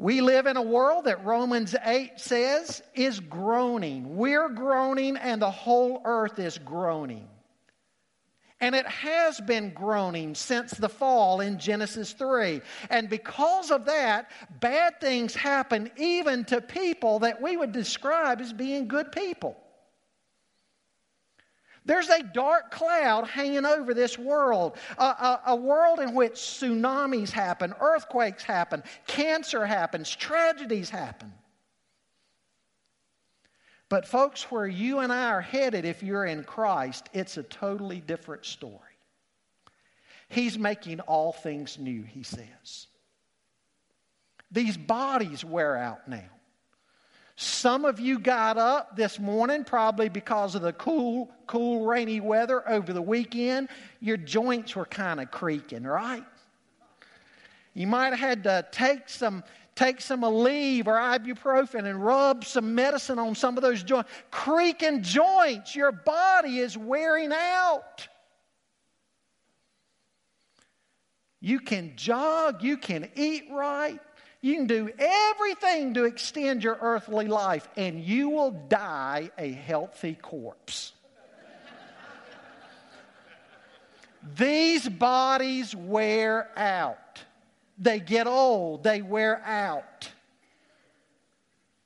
We 0.01 0.19
live 0.21 0.47
in 0.47 0.57
a 0.57 0.63
world 0.63 1.05
that 1.05 1.23
Romans 1.23 1.75
8 1.85 2.19
says 2.19 2.81
is 2.95 3.19
groaning. 3.19 4.17
We're 4.17 4.49
groaning, 4.49 5.15
and 5.15 5.39
the 5.39 5.51
whole 5.51 6.01
earth 6.05 6.39
is 6.39 6.57
groaning. 6.57 7.27
And 8.59 8.73
it 8.73 8.87
has 8.87 9.39
been 9.39 9.69
groaning 9.69 10.33
since 10.33 10.71
the 10.71 10.89
fall 10.89 11.41
in 11.41 11.59
Genesis 11.59 12.13
3. 12.13 12.61
And 12.89 13.11
because 13.11 13.69
of 13.69 13.85
that, 13.85 14.31
bad 14.59 14.99
things 14.99 15.35
happen 15.35 15.91
even 15.97 16.45
to 16.45 16.61
people 16.61 17.19
that 17.19 17.39
we 17.39 17.55
would 17.55 17.71
describe 17.71 18.41
as 18.41 18.53
being 18.53 18.87
good 18.87 19.11
people. 19.11 19.55
There's 21.85 22.09
a 22.09 22.21
dark 22.21 22.71
cloud 22.71 23.27
hanging 23.27 23.65
over 23.65 23.93
this 23.93 24.17
world, 24.17 24.77
a, 24.97 25.03
a, 25.03 25.41
a, 25.47 25.55
world 25.55 25.99
in 25.99 26.13
which 26.13 26.33
tsunamis 26.33 27.31
happen, 27.31 27.73
earthquakes 27.81 28.43
happen, 28.43 28.83
cancer 29.07 29.65
happens, 29.65 30.09
tragedies 30.15 30.91
happen. 30.91 31.33
But, 33.89 34.07
folks, 34.07 34.43
where 34.43 34.67
you 34.67 34.99
and 34.99 35.11
I 35.11 35.31
are 35.31 35.41
headed, 35.41 35.83
if 35.83 36.03
you're 36.03 36.25
in 36.25 36.43
Christ, 36.43 37.09
it's 37.13 37.37
a 37.37 37.43
totally 37.43 37.99
different 37.99 38.45
story. 38.45 38.77
He's 40.29 40.57
making 40.57 41.01
all 41.01 41.33
things 41.33 41.77
new, 41.77 42.03
he 42.03 42.23
says. 42.23 42.87
These 44.51 44.77
bodies 44.77 45.43
wear 45.43 45.75
out 45.75 46.07
now. 46.07 46.29
Some 47.41 47.85
of 47.85 47.99
you 47.99 48.19
got 48.19 48.59
up 48.59 48.95
this 48.95 49.17
morning 49.19 49.63
probably 49.63 50.09
because 50.09 50.53
of 50.53 50.61
the 50.61 50.73
cool, 50.73 51.27
cool, 51.47 51.87
rainy 51.87 52.19
weather 52.19 52.69
over 52.69 52.93
the 52.93 53.01
weekend. 53.01 53.69
Your 53.99 54.15
joints 54.15 54.75
were 54.75 54.85
kind 54.85 55.19
of 55.19 55.31
creaking, 55.31 55.81
right? 55.81 56.23
You 57.73 57.87
might 57.87 58.11
have 58.11 58.19
had 58.19 58.43
to 58.43 58.67
take 58.71 59.09
some 59.09 59.43
take 59.73 60.01
some 60.01 60.21
Aleve 60.21 60.85
or 60.85 60.93
ibuprofen 60.93 61.85
and 61.85 62.05
rub 62.05 62.45
some 62.45 62.75
medicine 62.75 63.17
on 63.17 63.33
some 63.33 63.57
of 63.57 63.63
those 63.63 63.81
joints. 63.81 64.11
Creaking 64.29 65.01
joints, 65.01 65.75
your 65.75 65.91
body 65.91 66.59
is 66.59 66.77
wearing 66.77 67.31
out. 67.33 68.07
You 71.39 71.59
can 71.59 71.93
jog, 71.95 72.61
you 72.61 72.77
can 72.77 73.09
eat 73.15 73.45
right, 73.49 73.99
you 74.41 74.55
can 74.55 74.67
do 74.67 74.89
everything 74.97 75.93
to 75.93 76.05
extend 76.05 76.63
your 76.63 76.77
earthly 76.81 77.27
life, 77.27 77.67
and 77.77 78.03
you 78.03 78.29
will 78.29 78.51
die 78.51 79.31
a 79.37 79.51
healthy 79.51 80.15
corpse. 80.15 80.93
These 84.35 84.87
bodies 84.87 85.75
wear 85.75 86.49
out. 86.55 87.21
They 87.77 87.99
get 87.99 88.27
old, 88.27 88.83
they 88.83 89.01
wear 89.01 89.41
out. 89.43 90.09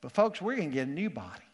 But, 0.01 0.11
folks, 0.11 0.41
we're 0.41 0.55
going 0.55 0.69
to 0.69 0.73
get 0.73 0.87
a 0.87 0.91
new 0.91 1.09
body. 1.09 1.44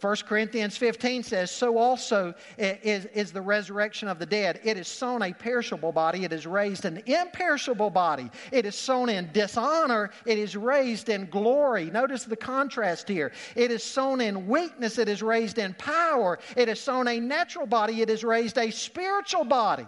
1 0.00 0.16
Corinthians 0.28 0.76
15 0.76 1.24
says, 1.24 1.50
So 1.50 1.76
also 1.76 2.32
is, 2.56 3.06
is 3.06 3.32
the 3.32 3.40
resurrection 3.40 4.06
of 4.06 4.20
the 4.20 4.26
dead. 4.26 4.60
It 4.62 4.76
is 4.76 4.86
sown 4.86 5.22
a 5.22 5.32
perishable 5.32 5.90
body, 5.90 6.24
it 6.24 6.32
is 6.32 6.46
raised 6.46 6.84
an 6.84 7.02
imperishable 7.06 7.90
body. 7.90 8.30
It 8.52 8.64
is 8.64 8.76
sown 8.76 9.08
in 9.08 9.30
dishonor, 9.32 10.10
it 10.24 10.38
is 10.38 10.56
raised 10.56 11.08
in 11.08 11.26
glory. 11.26 11.90
Notice 11.90 12.24
the 12.24 12.36
contrast 12.36 13.08
here. 13.08 13.32
It 13.56 13.72
is 13.72 13.82
sown 13.82 14.20
in 14.20 14.46
weakness, 14.46 14.98
it 14.98 15.08
is 15.08 15.22
raised 15.22 15.58
in 15.58 15.74
power. 15.74 16.38
It 16.56 16.68
is 16.68 16.80
sown 16.80 17.08
a 17.08 17.18
natural 17.18 17.66
body, 17.66 18.00
it 18.00 18.10
is 18.10 18.22
raised 18.22 18.56
a 18.56 18.70
spiritual 18.70 19.44
body. 19.44 19.86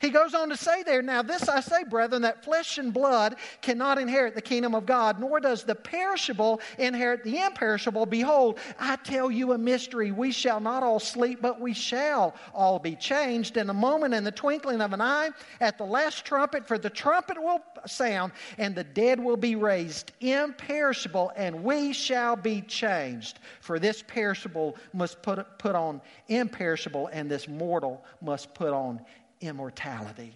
He 0.00 0.10
goes 0.10 0.32
on 0.32 0.48
to 0.50 0.56
say 0.56 0.84
there, 0.84 1.02
Now 1.02 1.22
this 1.22 1.48
I 1.48 1.58
say, 1.58 1.82
brethren, 1.82 2.22
that 2.22 2.44
flesh 2.44 2.78
and 2.78 2.94
blood 2.94 3.34
cannot 3.60 3.98
inherit 3.98 4.36
the 4.36 4.40
kingdom 4.40 4.76
of 4.76 4.86
God, 4.86 5.18
nor 5.18 5.40
does 5.40 5.64
the 5.64 5.74
perishable 5.74 6.60
inherit 6.78 7.24
the 7.24 7.38
imperishable. 7.38 8.06
Behold, 8.06 8.60
I 8.78 8.94
tell 8.96 9.28
you 9.28 9.54
a 9.54 9.58
mystery. 9.58 10.12
We 10.12 10.30
shall 10.30 10.60
not 10.60 10.84
all 10.84 11.00
sleep, 11.00 11.42
but 11.42 11.60
we 11.60 11.74
shall 11.74 12.36
all 12.54 12.78
be 12.78 12.94
changed 12.94 13.56
in 13.56 13.70
a 13.70 13.74
moment, 13.74 14.14
in 14.14 14.22
the 14.22 14.30
twinkling 14.30 14.80
of 14.80 14.92
an 14.92 15.00
eye, 15.00 15.30
at 15.60 15.78
the 15.78 15.84
last 15.84 16.24
trumpet, 16.24 16.68
for 16.68 16.78
the 16.78 16.90
trumpet 16.90 17.36
will 17.36 17.60
sound, 17.86 18.30
and 18.56 18.76
the 18.76 18.84
dead 18.84 19.18
will 19.18 19.36
be 19.36 19.56
raised 19.56 20.12
imperishable, 20.20 21.32
and 21.34 21.64
we 21.64 21.92
shall 21.92 22.36
be 22.36 22.60
changed. 22.60 23.40
For 23.60 23.80
this 23.80 24.04
perishable 24.06 24.76
must 24.92 25.22
put, 25.22 25.58
put 25.58 25.74
on 25.74 26.00
imperishable, 26.28 27.08
and 27.08 27.28
this 27.28 27.48
mortal 27.48 28.04
must 28.20 28.54
put 28.54 28.72
on 28.72 29.00
immortality. 29.40 30.34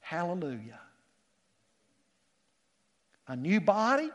Hallelujah. 0.00 0.80
A 3.26 3.36
new 3.36 3.60
body, 3.60 4.10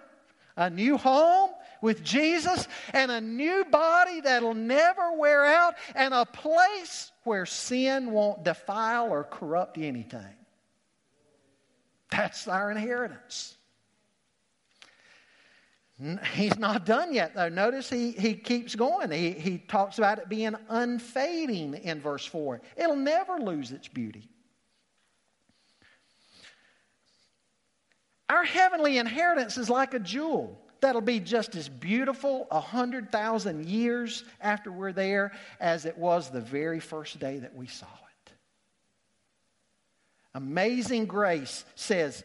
a 0.58 0.70
new 0.70 0.98
home 0.98 1.52
with 1.82 2.04
Jesus, 2.04 2.68
and 2.94 3.12
a 3.12 3.22
new 3.22 3.66
body 3.66 4.22
that'll 4.22 4.54
never 4.54 5.14
wear 5.14 5.46
out, 5.46 5.76
and 5.96 6.14
a 6.14 6.26
place 6.26 7.12
where 7.24 7.46
sin 7.46 8.12
won't 8.12 8.44
defile 8.44 9.10
or 9.12 9.24
corrupt 9.24 9.78
anything. 9.78 10.36
That's 12.10 12.48
our 12.48 12.72
inheritance. 12.72 13.53
He's 16.34 16.58
not 16.58 16.86
done 16.86 17.14
yet, 17.14 17.36
though. 17.36 17.50
Notice 17.50 17.90
he, 17.90 18.12
he 18.12 18.34
keeps 18.34 18.76
going. 18.76 19.12
He, 19.12 19.32
he 19.32 19.60
talks 19.60 20.00
about 20.00 20.18
it 20.18 20.28
being 20.28 20.56
unfading 20.70 21.76
in 21.76 22.02
verse 22.02 22.26
4. 22.26 22.62
It'll 22.76 22.96
never 22.96 23.38
lose 23.38 23.72
its 23.72 23.88
beauty. 23.88 24.30
Our 28.30 28.44
heavenly 28.44 28.98
inheritance 28.98 29.58
is 29.58 29.70
like 29.70 29.94
a 29.94 30.00
jewel 30.00 30.60
that'll 30.82 31.02
be 31.02 31.20
just 31.20 31.56
as 31.56 31.70
beautiful 31.70 32.48
a 32.50 32.60
hundred 32.60 33.12
thousand 33.12 33.66
years 33.68 34.24
after 34.42 34.72
we're 34.72 34.92
there 34.92 35.32
as 35.60 35.86
it 35.86 35.98
was 35.98 36.30
the 36.30 36.42
very 36.42 36.80
first 36.80 37.20
day 37.20 37.40
that 37.40 37.56
we 37.56 37.68
saw 37.68 37.86
it. 37.86 38.34
Amazing 40.34 41.06
Grace 41.06 41.64
says, 41.76 42.24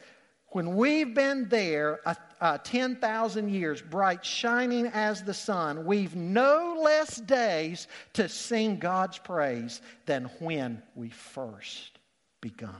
when 0.49 0.77
we've 0.77 1.15
been 1.15 1.49
there 1.51 2.01
a, 2.07 2.17
Uh, 2.41 2.57
a 2.61 2.65
10,000 2.65 3.51
years, 3.51 3.83
bright, 3.83 4.25
shining 4.25 4.87
as 4.87 5.23
the 5.23 5.35
sun, 5.35 5.85
we've 5.85 6.15
no 6.15 6.81
less 6.83 7.17
days 7.17 7.89
to 8.13 8.29
sing 8.29 8.79
God's 8.79 9.19
praise 9.19 9.81
than 10.07 10.25
when 10.39 10.83
we 10.95 11.11
first 11.11 11.99
begun. 12.41 12.75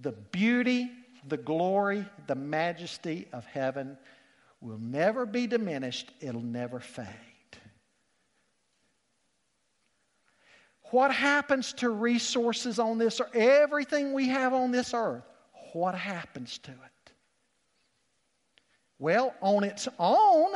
The 0.00 0.12
beauty, 0.12 0.90
the 1.26 1.36
glory, 1.36 2.04
the 2.26 2.34
majesty 2.34 3.26
of 3.32 3.44
heaven 3.46 3.96
will 4.60 4.78
never 4.78 5.26
be 5.26 5.46
diminished, 5.46 6.12
it'll 6.20 6.40
never 6.40 6.80
fade. 6.80 7.06
What 10.90 11.12
happens 11.12 11.72
to 11.74 11.90
resources 11.90 12.78
on 12.78 12.98
this 12.98 13.20
earth? 13.20 13.34
Everything 13.34 14.12
we 14.12 14.28
have 14.28 14.54
on 14.54 14.70
this 14.70 14.94
earth 14.94 15.24
what 15.76 15.94
happens 15.94 16.58
to 16.58 16.70
it? 16.70 16.95
Well, 18.98 19.34
on 19.40 19.64
its 19.64 19.88
own, 19.98 20.52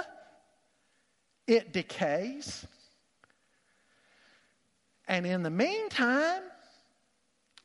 it 1.47 1.73
decays. 1.73 2.67
And 5.07 5.27
in 5.27 5.43
the 5.43 5.51
meantime, 5.51 6.43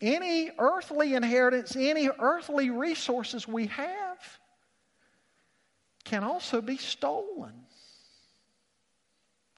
any 0.02 0.52
earthly 0.60 1.14
inheritance, 1.14 1.76
any 1.76 2.10
earthly 2.20 2.70
resources 2.70 3.48
we 3.48 3.68
have 3.68 4.18
can 6.04 6.24
also 6.24 6.62
be 6.62 6.78
stolen. 6.78 7.54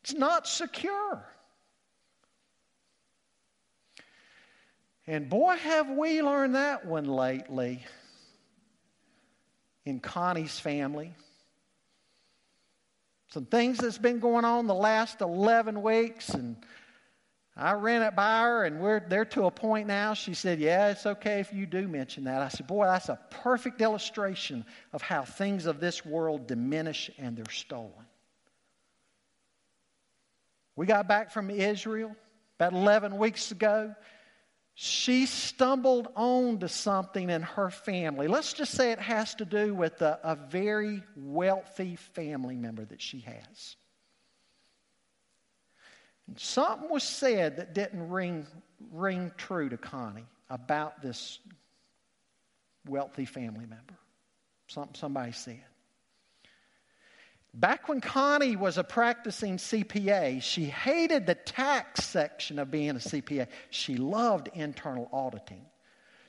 It's 0.02 0.14
not 0.14 0.48
secure. 0.48 1.26
And 5.06 5.30
boy, 5.30 5.56
have 5.56 5.90
we 5.90 6.22
learned 6.22 6.56
that 6.56 6.86
one 6.86 7.06
lately 7.06 7.86
in 9.88 10.02
Connie's 10.02 10.60
family. 10.60 11.14
Some 13.30 13.46
things 13.46 13.78
that's 13.78 13.98
been 13.98 14.20
going 14.20 14.44
on 14.44 14.68
the 14.68 14.74
last 14.74 15.22
11 15.22 15.82
weeks, 15.82 16.30
and 16.30 16.58
I 17.56 17.74
ran 17.74 18.02
it 18.02 18.16
by 18.16 18.42
her, 18.42 18.66
and 18.66 18.82
we're 18.82 19.00
there 19.00 19.24
to 19.26 19.46
a 19.46 19.52
point 19.52 19.88
now. 19.88 20.14
She 20.14 20.34
said, 20.34 20.60
Yeah, 20.60 20.90
it's 20.90 21.06
okay 21.06 21.40
if 21.40 21.54
you 21.54 21.66
do 21.66 21.88
mention 21.88 22.26
that. 22.26 22.42
I 22.42 22.50
said, 22.50 22.68
Boy, 22.68 22.86
that's 22.86 23.08
a 23.08 23.20
perfect 23.30 23.82
illustration 23.82 24.66
of 24.92 25.02
how 25.02 25.24
things 25.24 25.66
of 25.66 25.80
this 25.80 26.06
world 26.06 26.48
diminish 26.48 27.10
and 27.18 27.38
they're 27.38 27.50
stolen. 27.50 27.94
We 30.76 30.86
got 30.86 31.08
back 31.08 31.32
from 31.32 31.50
Israel 31.50 32.14
about 32.60 32.74
11 32.74 33.18
weeks 33.18 33.52
ago 33.52 33.96
she 34.80 35.26
stumbled 35.26 36.08
onto 36.16 36.68
something 36.68 37.32
in 37.32 37.42
her 37.42 37.72
family. 37.72 38.28
Let's 38.28 38.54
just 38.54 38.74
say 38.74 38.92
it 38.92 39.00
has 39.00 39.34
to 39.36 39.46
do 39.46 39.74
with 39.74 40.04
a, 40.04 40.20
a 40.24 40.36
very 40.36 41.02
wealthy 41.16 41.96
family 41.96 42.56
member 42.56 42.86
that 42.86 43.02
she 43.02 43.22
has. 43.22 43.76
And 46.28 46.38
something 46.40 46.92
was 46.92 47.02
said 47.02 47.58
that 47.58 47.74
didn't 47.74 48.08
ring, 48.08 48.46
ring 48.92 49.32
true 49.36 49.68
to 49.68 49.78
Connie 49.78 50.28
about 50.48 51.02
this 51.02 51.40
wealthy 52.88 53.26
family 53.26 53.66
member. 53.66 53.98
Something 54.68 54.94
somebody 54.94 55.32
said. 55.32 55.64
Back 57.60 57.90
when 57.90 58.02
Connie 58.02 58.56
was 58.56 58.78
a 58.78 58.84
practicing 58.84 59.58
CPA, 59.58 60.44
she 60.44 60.66
hated 60.66 61.26
the 61.26 61.34
tax 61.34 62.04
section 62.04 62.60
of 62.60 62.70
being 62.70 62.92
a 62.92 63.00
CPA. 63.00 63.48
She 63.72 63.96
loved 63.98 64.50
internal 64.54 65.10
auditing. 65.12 65.66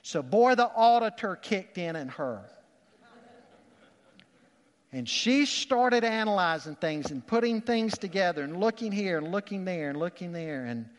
So, 0.01 0.23
boy, 0.23 0.55
the 0.55 0.67
auditor 0.67 1.35
kicked 1.35 1.77
in 1.77 1.95
in 1.95 2.07
her. 2.07 2.49
And 4.91 5.07
she 5.07 5.45
started 5.45 6.03
analyzing 6.03 6.73
things 6.73 7.11
and 7.11 7.25
putting 7.25 7.61
things 7.61 7.95
together 7.95 8.43
and 8.43 8.59
looking 8.59 8.91
here 8.91 9.19
and 9.19 9.31
looking 9.31 9.65
there 9.65 9.89
and 9.89 9.99
looking 9.99 10.31
there. 10.31 10.65
And 10.65 10.89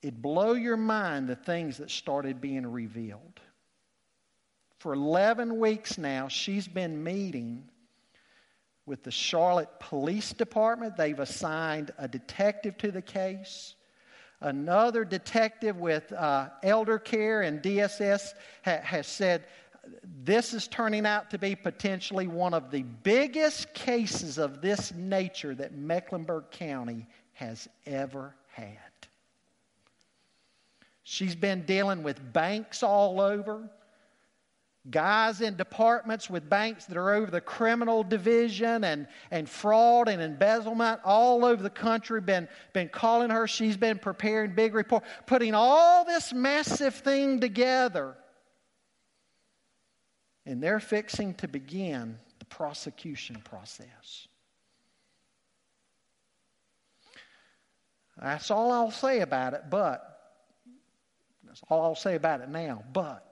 it'd 0.00 0.22
blow 0.22 0.54
your 0.54 0.78
mind 0.78 1.28
the 1.28 1.36
things 1.36 1.76
that 1.76 1.90
started 1.90 2.40
being 2.40 2.66
revealed. 2.66 3.40
For 4.78 4.94
11 4.94 5.58
weeks 5.58 5.98
now, 5.98 6.28
she's 6.28 6.66
been 6.66 7.04
meeting 7.04 7.68
with 8.86 9.02
the 9.02 9.10
Charlotte 9.10 9.68
Police 9.78 10.32
Department. 10.32 10.96
They've 10.96 11.18
assigned 11.18 11.92
a 11.98 12.08
detective 12.08 12.76
to 12.78 12.90
the 12.90 13.02
case. 13.02 13.74
Another 14.40 15.04
detective 15.04 15.78
with 15.78 16.12
uh, 16.12 16.48
elder 16.62 16.98
care 16.98 17.42
and 17.42 17.62
DSS 17.62 18.32
ha- 18.64 18.80
has 18.82 19.06
said 19.06 19.44
this 20.24 20.52
is 20.52 20.68
turning 20.68 21.06
out 21.06 21.30
to 21.30 21.38
be 21.38 21.54
potentially 21.54 22.26
one 22.26 22.54
of 22.54 22.70
the 22.70 22.82
biggest 22.82 23.72
cases 23.74 24.38
of 24.38 24.60
this 24.60 24.92
nature 24.94 25.54
that 25.54 25.74
Mecklenburg 25.74 26.50
County 26.50 27.06
has 27.34 27.68
ever 27.86 28.34
had. 28.52 28.78
She's 31.02 31.34
been 31.34 31.62
dealing 31.62 32.02
with 32.02 32.32
banks 32.32 32.82
all 32.82 33.20
over 33.20 33.68
guys 34.90 35.40
in 35.40 35.56
departments 35.56 36.28
with 36.28 36.48
banks 36.48 36.86
that 36.86 36.96
are 36.96 37.12
over 37.12 37.30
the 37.30 37.40
criminal 37.40 38.02
division 38.02 38.82
and, 38.82 39.06
and 39.30 39.48
fraud 39.48 40.08
and 40.08 40.20
embezzlement 40.20 41.00
all 41.04 41.44
over 41.44 41.62
the 41.62 41.70
country 41.70 42.20
been, 42.20 42.48
been 42.72 42.88
calling 42.88 43.30
her. 43.30 43.46
She's 43.46 43.76
been 43.76 43.98
preparing 43.98 44.54
big 44.54 44.74
report 44.74 45.04
putting 45.26 45.54
all 45.54 46.04
this 46.04 46.32
massive 46.32 46.94
thing 46.96 47.40
together. 47.40 48.16
And 50.44 50.60
they're 50.60 50.80
fixing 50.80 51.34
to 51.34 51.48
begin 51.48 52.18
the 52.40 52.44
prosecution 52.46 53.40
process. 53.44 54.26
That's 58.20 58.50
all 58.50 58.70
i'll 58.70 58.90
say 58.90 59.20
about 59.20 59.54
it 59.54 59.62
but 59.68 60.20
that's 61.44 61.62
all 61.68 61.82
i'll 61.82 61.94
say 61.96 62.14
about 62.14 62.40
it 62.40 62.48
now 62.48 62.84
but 62.92 63.31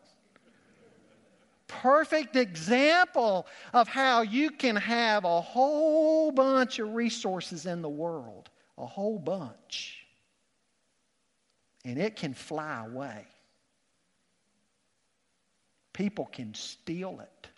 perfect 1.71 2.37
example 2.37 3.47
of 3.73 3.89
how 3.89 4.23
you 4.23 4.51
can 4.51 4.77
have 4.77 5.25
a 5.25 5.41
whole 5.41 6.33
bunch 6.33 6.79
of 6.79 6.95
resources 6.95 7.67
in 7.67 7.81
the 7.83 7.89
world, 7.89 8.51
a 8.77 8.87
whole 8.87 9.19
bunch, 9.19 10.05
and 11.85 11.99
it 11.99 12.17
can 12.17 12.35
fly 12.35 12.85
away. 12.85 13.27
People 15.93 16.27
can 16.27 16.55
steal 16.55 17.21
it. 17.21 17.49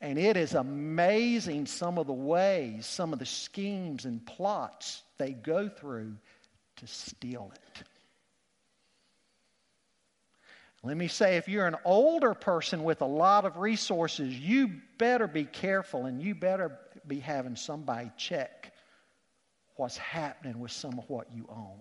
And 0.00 0.18
it 0.18 0.36
is 0.36 0.54
amazing 0.54 1.66
some 1.66 1.98
of 1.98 2.06
the 2.06 2.12
ways, 2.12 2.86
some 2.86 3.12
of 3.12 3.18
the 3.18 3.26
schemes 3.26 4.04
and 4.04 4.24
plots 4.24 5.02
they 5.18 5.32
go 5.32 5.68
through 5.68 6.16
to 6.76 6.86
steal 6.86 7.52
it. 7.54 7.82
Let 10.86 10.96
me 10.96 11.08
say, 11.08 11.36
if 11.36 11.48
you're 11.48 11.66
an 11.66 11.74
older 11.84 12.32
person 12.32 12.84
with 12.84 13.02
a 13.02 13.06
lot 13.06 13.44
of 13.44 13.56
resources, 13.56 14.38
you 14.38 14.70
better 14.98 15.26
be 15.26 15.44
careful 15.44 16.06
and 16.06 16.22
you 16.22 16.32
better 16.32 16.78
be 17.08 17.18
having 17.18 17.56
somebody 17.56 18.12
check 18.16 18.72
what's 19.74 19.96
happening 19.96 20.60
with 20.60 20.70
some 20.70 20.96
of 20.96 21.10
what 21.10 21.26
you 21.34 21.44
own. 21.48 21.80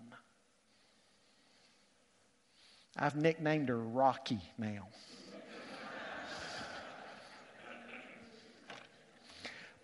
I've 2.97 3.15
nicknamed 3.15 3.69
her 3.69 3.77
Rocky 3.77 4.39
now. 4.57 4.87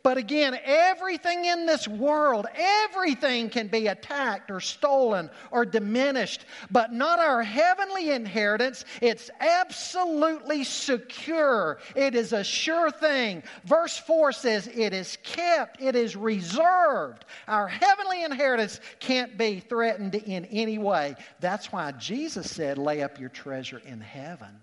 But 0.04 0.18
again, 0.18 0.58
everything 0.64 1.46
in 1.46 1.66
this 1.66 1.88
world, 1.88 2.48
everything 2.56 3.50
can 3.50 3.68
be 3.68 3.88
attacked 3.88 4.50
or 4.50 4.60
stolen 4.60 5.30
or 5.52 5.66
diminished, 5.66 6.46
but 6.72 6.92
not 6.92 7.20
our 7.20 7.44
heavenly 7.44 8.12
inheritance. 8.12 8.84
It's 9.02 9.30
absolutely 9.40 10.64
secure. 10.64 11.80
It 11.96 12.16
is 12.16 12.34
a 12.34 12.44
sure 12.44 12.90
thing. 12.90 13.44
Verse 13.66 13.98
4 13.98 14.32
says, 14.32 14.68
It 14.68 14.94
is 14.94 15.18
kept, 15.24 15.82
it 15.82 15.96
is 15.96 16.16
reserved. 16.16 17.26
Our 17.48 17.68
heavenly 17.68 18.24
inheritance 18.24 18.80
can't 19.00 19.38
be 19.38 19.60
threatened 19.60 20.16
in 20.16 20.46
any 20.46 20.80
way. 20.80 21.16
That's 21.40 21.72
why 21.72 21.92
Jesus 21.92 22.50
said, 22.50 22.78
Lay 22.78 23.04
up 23.04 23.20
your 23.20 23.30
treasure 23.30 23.82
in 23.86 24.02
heaven, 24.02 24.62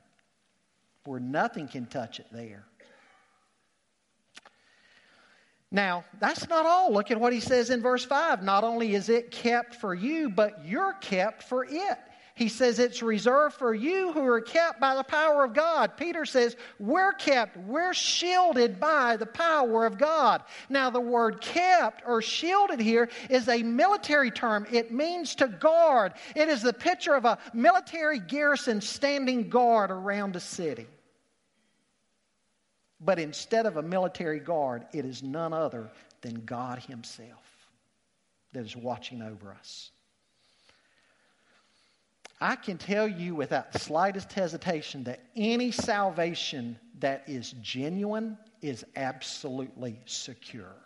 where 1.04 1.20
nothing 1.20 1.68
can 1.68 1.86
touch 1.86 2.18
it 2.18 2.26
there. 2.32 2.64
Now, 5.70 6.04
that's 6.18 6.48
not 6.48 6.64
all. 6.64 6.92
Look 6.92 7.10
at 7.10 7.20
what 7.20 7.32
he 7.32 7.40
says 7.40 7.68
in 7.70 7.82
verse 7.82 8.04
5. 8.04 8.42
Not 8.42 8.64
only 8.64 8.94
is 8.94 9.08
it 9.10 9.30
kept 9.30 9.74
for 9.74 9.94
you, 9.94 10.30
but 10.30 10.64
you're 10.64 10.94
kept 10.94 11.42
for 11.42 11.64
it. 11.68 11.98
He 12.38 12.48
says 12.48 12.78
it's 12.78 13.02
reserved 13.02 13.56
for 13.56 13.74
you 13.74 14.12
who 14.12 14.24
are 14.24 14.40
kept 14.40 14.80
by 14.80 14.94
the 14.94 15.02
power 15.02 15.42
of 15.44 15.54
God. 15.54 15.96
Peter 15.96 16.24
says 16.24 16.56
we're 16.78 17.12
kept, 17.12 17.56
we're 17.56 17.92
shielded 17.92 18.78
by 18.78 19.16
the 19.16 19.26
power 19.26 19.84
of 19.84 19.98
God. 19.98 20.44
Now, 20.68 20.88
the 20.88 21.00
word 21.00 21.40
kept 21.40 22.04
or 22.06 22.22
shielded 22.22 22.78
here 22.78 23.10
is 23.28 23.48
a 23.48 23.64
military 23.64 24.30
term. 24.30 24.68
It 24.70 24.92
means 24.92 25.34
to 25.34 25.48
guard, 25.48 26.12
it 26.36 26.48
is 26.48 26.62
the 26.62 26.72
picture 26.72 27.14
of 27.14 27.24
a 27.24 27.38
military 27.52 28.20
garrison 28.20 28.80
standing 28.80 29.48
guard 29.48 29.90
around 29.90 30.36
a 30.36 30.40
city. 30.40 30.86
But 33.00 33.18
instead 33.18 33.66
of 33.66 33.76
a 33.76 33.82
military 33.82 34.40
guard, 34.40 34.86
it 34.92 35.04
is 35.04 35.22
none 35.22 35.52
other 35.52 35.90
than 36.20 36.44
God 36.44 36.80
Himself 36.80 37.44
that 38.52 38.64
is 38.64 38.76
watching 38.76 39.22
over 39.22 39.52
us. 39.52 39.90
I 42.40 42.54
can 42.56 42.78
tell 42.78 43.08
you 43.08 43.34
without 43.34 43.72
the 43.72 43.78
slightest 43.78 44.32
hesitation 44.32 45.04
that 45.04 45.20
any 45.36 45.70
salvation 45.72 46.78
that 47.00 47.24
is 47.26 47.52
genuine 47.62 48.38
is 48.62 48.84
absolutely 48.96 50.00
secure. 50.06 50.76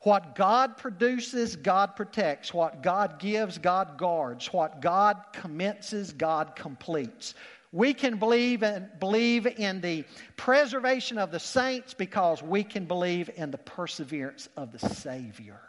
What 0.00 0.34
God 0.34 0.76
produces, 0.76 1.56
God 1.56 1.96
protects. 1.96 2.52
What 2.52 2.82
God 2.82 3.18
gives, 3.18 3.56
God 3.56 3.96
guards. 3.96 4.52
What 4.52 4.82
God 4.82 5.24
commences, 5.32 6.12
God 6.12 6.54
completes. 6.54 7.34
We 7.74 7.92
can 7.92 8.18
believe 8.18 8.62
in, 8.62 8.88
believe 9.00 9.48
in 9.48 9.80
the 9.80 10.04
preservation 10.36 11.18
of 11.18 11.32
the 11.32 11.40
saints 11.40 11.92
because 11.92 12.40
we 12.40 12.62
can 12.62 12.84
believe 12.84 13.28
in 13.34 13.50
the 13.50 13.58
perseverance 13.58 14.48
of 14.56 14.70
the 14.70 14.78
Savior. 14.78 15.60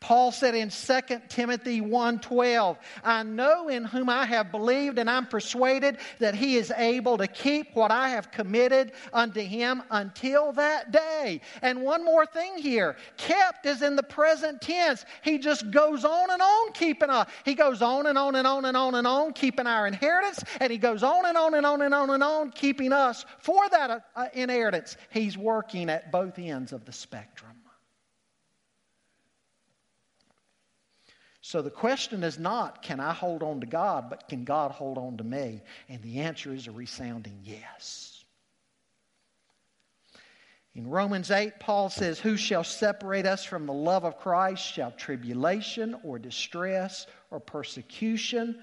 Paul 0.00 0.32
said 0.32 0.54
in 0.54 0.70
2 0.70 1.28
Timothy 1.28 1.82
1:12, 1.82 2.78
I 3.04 3.22
know 3.22 3.68
in 3.68 3.84
whom 3.84 4.08
I 4.08 4.24
have 4.24 4.50
believed 4.50 4.98
and 4.98 5.10
I'm 5.10 5.26
persuaded 5.26 5.98
that 6.18 6.34
he 6.34 6.56
is 6.56 6.72
able 6.74 7.18
to 7.18 7.26
keep 7.26 7.74
what 7.74 7.90
I 7.90 8.08
have 8.08 8.30
committed 8.30 8.92
unto 9.12 9.40
him 9.40 9.82
until 9.90 10.52
that 10.52 10.90
day. 10.90 11.42
And 11.60 11.82
one 11.82 12.02
more 12.02 12.24
thing 12.24 12.56
here, 12.56 12.96
kept 13.18 13.66
is 13.66 13.82
in 13.82 13.94
the 13.94 14.02
present 14.02 14.62
tense. 14.62 15.04
He 15.22 15.36
just 15.36 15.70
goes 15.70 16.04
on 16.06 16.30
and 16.30 16.40
on 16.40 16.72
keeping 16.72 17.10
us. 17.10 17.28
He 17.44 17.54
goes 17.54 17.82
on 17.82 18.06
and 18.06 18.16
on 18.16 18.36
and 18.36 18.46
on 18.46 18.64
and 18.64 18.76
on 18.76 18.94
and 18.94 19.06
on 19.06 19.34
keeping 19.34 19.66
our 19.66 19.86
inheritance 19.86 20.42
and 20.60 20.72
he 20.72 20.78
goes 20.78 21.02
on 21.02 21.26
and 21.26 21.36
on 21.36 21.54
and 21.54 21.66
on 21.66 21.82
and 21.82 21.94
on 21.94 22.08
and 22.08 22.24
on 22.24 22.50
keeping 22.52 22.94
us 22.94 23.26
for 23.38 23.68
that 23.68 24.06
uh, 24.16 24.26
inheritance. 24.32 24.96
He's 25.10 25.36
working 25.36 25.90
at 25.90 26.10
both 26.10 26.38
ends 26.38 26.72
of 26.72 26.86
the 26.86 26.92
spectrum. 26.92 27.59
So 31.50 31.62
the 31.62 31.68
question 31.68 32.22
is 32.22 32.38
not, 32.38 32.80
can 32.80 33.00
I 33.00 33.12
hold 33.12 33.42
on 33.42 33.58
to 33.58 33.66
God, 33.66 34.08
but 34.08 34.28
can 34.28 34.44
God 34.44 34.70
hold 34.70 34.96
on 34.96 35.16
to 35.16 35.24
me? 35.24 35.62
And 35.88 36.00
the 36.00 36.20
answer 36.20 36.54
is 36.54 36.68
a 36.68 36.70
resounding 36.70 37.40
yes. 37.42 38.22
In 40.76 40.88
Romans 40.88 41.32
8, 41.32 41.58
Paul 41.58 41.90
says, 41.90 42.20
Who 42.20 42.36
shall 42.36 42.62
separate 42.62 43.26
us 43.26 43.44
from 43.44 43.66
the 43.66 43.72
love 43.72 44.04
of 44.04 44.16
Christ? 44.16 44.62
Shall 44.62 44.92
tribulation 44.92 45.96
or 46.04 46.20
distress 46.20 47.08
or 47.32 47.40
persecution 47.40 48.62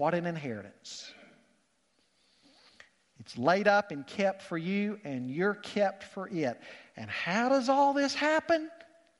What 0.00 0.14
an 0.14 0.24
inheritance. 0.24 1.12
It's 3.18 3.36
laid 3.36 3.68
up 3.68 3.90
and 3.90 4.06
kept 4.06 4.40
for 4.40 4.56
you, 4.56 4.98
and 5.04 5.30
you're 5.30 5.52
kept 5.52 6.04
for 6.04 6.26
it. 6.26 6.58
And 6.96 7.10
how 7.10 7.50
does 7.50 7.68
all 7.68 7.92
this 7.92 8.14
happen? 8.14 8.70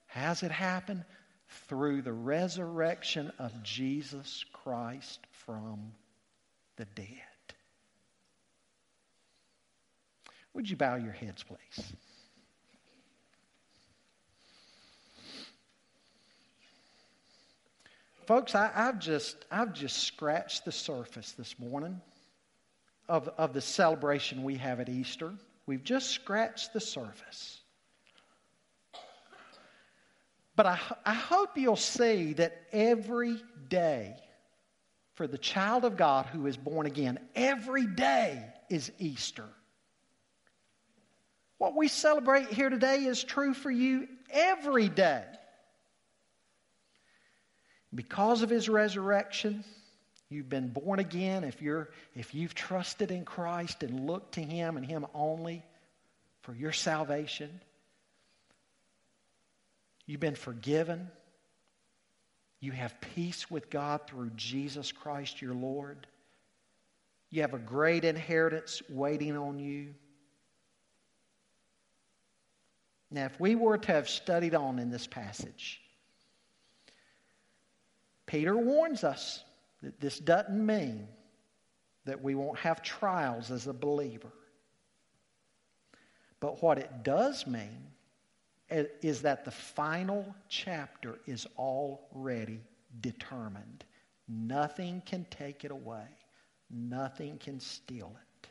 Has 0.06 0.42
it 0.42 0.50
happened? 0.50 1.04
Through 1.68 2.00
the 2.00 2.14
resurrection 2.14 3.30
of 3.38 3.62
Jesus 3.62 4.46
Christ 4.54 5.20
from 5.32 5.92
the 6.76 6.86
dead. 6.94 7.06
Would 10.54 10.70
you 10.70 10.76
bow 10.76 10.96
your 10.96 11.12
heads, 11.12 11.42
please? 11.42 11.92
Folks, 18.30 18.54
I, 18.54 18.70
have 18.72 19.00
just, 19.00 19.44
I've 19.50 19.72
just 19.72 20.04
scratched 20.04 20.64
the 20.64 20.70
surface 20.70 21.32
this 21.32 21.58
morning 21.58 22.00
of, 23.08 23.26
of 23.36 23.52
the 23.52 23.60
celebration 23.60 24.44
we 24.44 24.54
have 24.54 24.78
at 24.78 24.88
Easter. 24.88 25.32
We've 25.66 25.82
just 25.82 26.10
scratched 26.10 26.72
the 26.72 26.78
surface. 26.78 27.58
But 30.54 30.66
I, 30.66 30.78
I 31.04 31.14
hope 31.14 31.58
you'll 31.58 31.74
see 31.74 32.34
that 32.34 32.56
every 32.70 33.42
day 33.68 34.14
for 35.14 35.26
the 35.26 35.36
child 35.36 35.84
of 35.84 35.96
God 35.96 36.26
who 36.26 36.46
is 36.46 36.56
born 36.56 36.86
again, 36.86 37.18
every 37.34 37.88
day 37.88 38.44
is 38.68 38.92
Easter. 39.00 39.48
What 41.58 41.74
we 41.74 41.88
celebrate 41.88 42.46
here 42.46 42.70
today 42.70 43.06
is 43.06 43.24
true 43.24 43.54
for 43.54 43.72
you 43.72 44.06
every 44.30 44.88
day. 44.88 45.24
Because 47.94 48.42
of 48.42 48.50
his 48.50 48.68
resurrection, 48.68 49.64
you've 50.28 50.48
been 50.48 50.68
born 50.68 51.00
again. 51.00 51.42
If, 51.44 51.60
you're, 51.60 51.90
if 52.14 52.34
you've 52.34 52.54
trusted 52.54 53.10
in 53.10 53.24
Christ 53.24 53.82
and 53.82 54.06
looked 54.06 54.34
to 54.34 54.42
him 54.42 54.76
and 54.76 54.86
him 54.86 55.06
only 55.12 55.64
for 56.42 56.54
your 56.54 56.72
salvation, 56.72 57.60
you've 60.06 60.20
been 60.20 60.36
forgiven. 60.36 61.08
You 62.60 62.72
have 62.72 63.00
peace 63.00 63.50
with 63.50 63.70
God 63.70 64.02
through 64.06 64.30
Jesus 64.36 64.92
Christ 64.92 65.42
your 65.42 65.54
Lord. 65.54 66.06
You 67.30 67.42
have 67.42 67.54
a 67.54 67.58
great 67.58 68.04
inheritance 68.04 68.82
waiting 68.88 69.36
on 69.36 69.58
you. 69.58 69.94
Now, 73.10 73.24
if 73.24 73.40
we 73.40 73.56
were 73.56 73.78
to 73.78 73.92
have 73.92 74.08
studied 74.08 74.54
on 74.54 74.78
in 74.78 74.90
this 74.90 75.06
passage, 75.06 75.80
Peter 78.30 78.56
warns 78.56 79.02
us 79.02 79.42
that 79.82 79.98
this 80.00 80.20
doesn't 80.20 80.64
mean 80.64 81.08
that 82.04 82.22
we 82.22 82.36
won't 82.36 82.56
have 82.56 82.80
trials 82.80 83.50
as 83.50 83.66
a 83.66 83.72
believer. 83.72 84.30
But 86.38 86.62
what 86.62 86.78
it 86.78 87.02
does 87.02 87.44
mean 87.48 87.88
is 88.70 89.22
that 89.22 89.44
the 89.44 89.50
final 89.50 90.32
chapter 90.48 91.18
is 91.26 91.44
already 91.58 92.60
determined. 93.00 93.84
Nothing 94.28 95.02
can 95.04 95.26
take 95.30 95.64
it 95.64 95.72
away, 95.72 96.06
nothing 96.70 97.36
can 97.38 97.58
steal 97.58 98.14
it. 98.14 98.48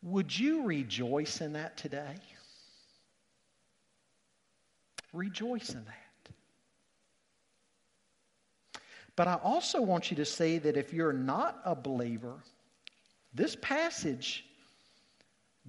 Would 0.00 0.38
you 0.38 0.64
rejoice 0.64 1.42
in 1.42 1.52
that 1.52 1.76
today? 1.76 2.16
Rejoice 5.12 5.68
in 5.68 5.84
that. 5.84 6.03
But 9.16 9.28
I 9.28 9.34
also 9.34 9.80
want 9.80 10.10
you 10.10 10.16
to 10.16 10.24
see 10.24 10.58
that 10.58 10.76
if 10.76 10.92
you're 10.92 11.12
not 11.12 11.60
a 11.64 11.74
believer, 11.74 12.34
this 13.32 13.56
passage 13.60 14.44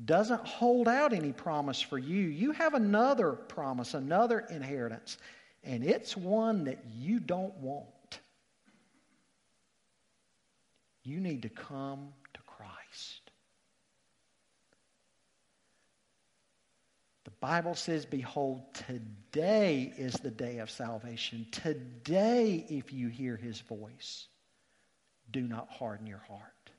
doesn't 0.04 0.46
hold 0.46 0.88
out 0.88 1.14
any 1.14 1.32
promise 1.32 1.82
for 1.82 1.98
you. 1.98 2.22
You 2.22 2.52
have 2.52 2.74
another 2.74 3.32
promise, 3.32 3.94
another 3.94 4.40
inheritance, 4.50 5.18
and 5.64 5.84
it's 5.84 6.18
one 6.18 6.66
that 6.66 6.80
you 6.98 7.20
don't 7.20 7.56
want. 7.58 8.20
You 11.04 11.20
need 11.20 11.44
to 11.44 11.50
come 11.50 12.10
Bible 17.46 17.76
says, 17.76 18.08
Behold, 18.08 18.64
today 18.88 19.94
is 20.00 20.16
the 20.16 20.32
day 20.32 20.58
of 20.58 20.72
salvation. 20.72 21.46
Today, 21.52 22.66
if 22.70 22.92
you 22.92 23.08
hear 23.08 23.36
his 23.36 23.60
voice, 23.60 24.26
do 25.32 25.42
not 25.42 25.70
harden 25.70 26.08
your 26.08 26.24
heart. 26.28 26.72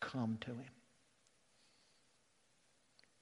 Come 0.00 0.38
to 0.40 0.52
him. 0.52 0.70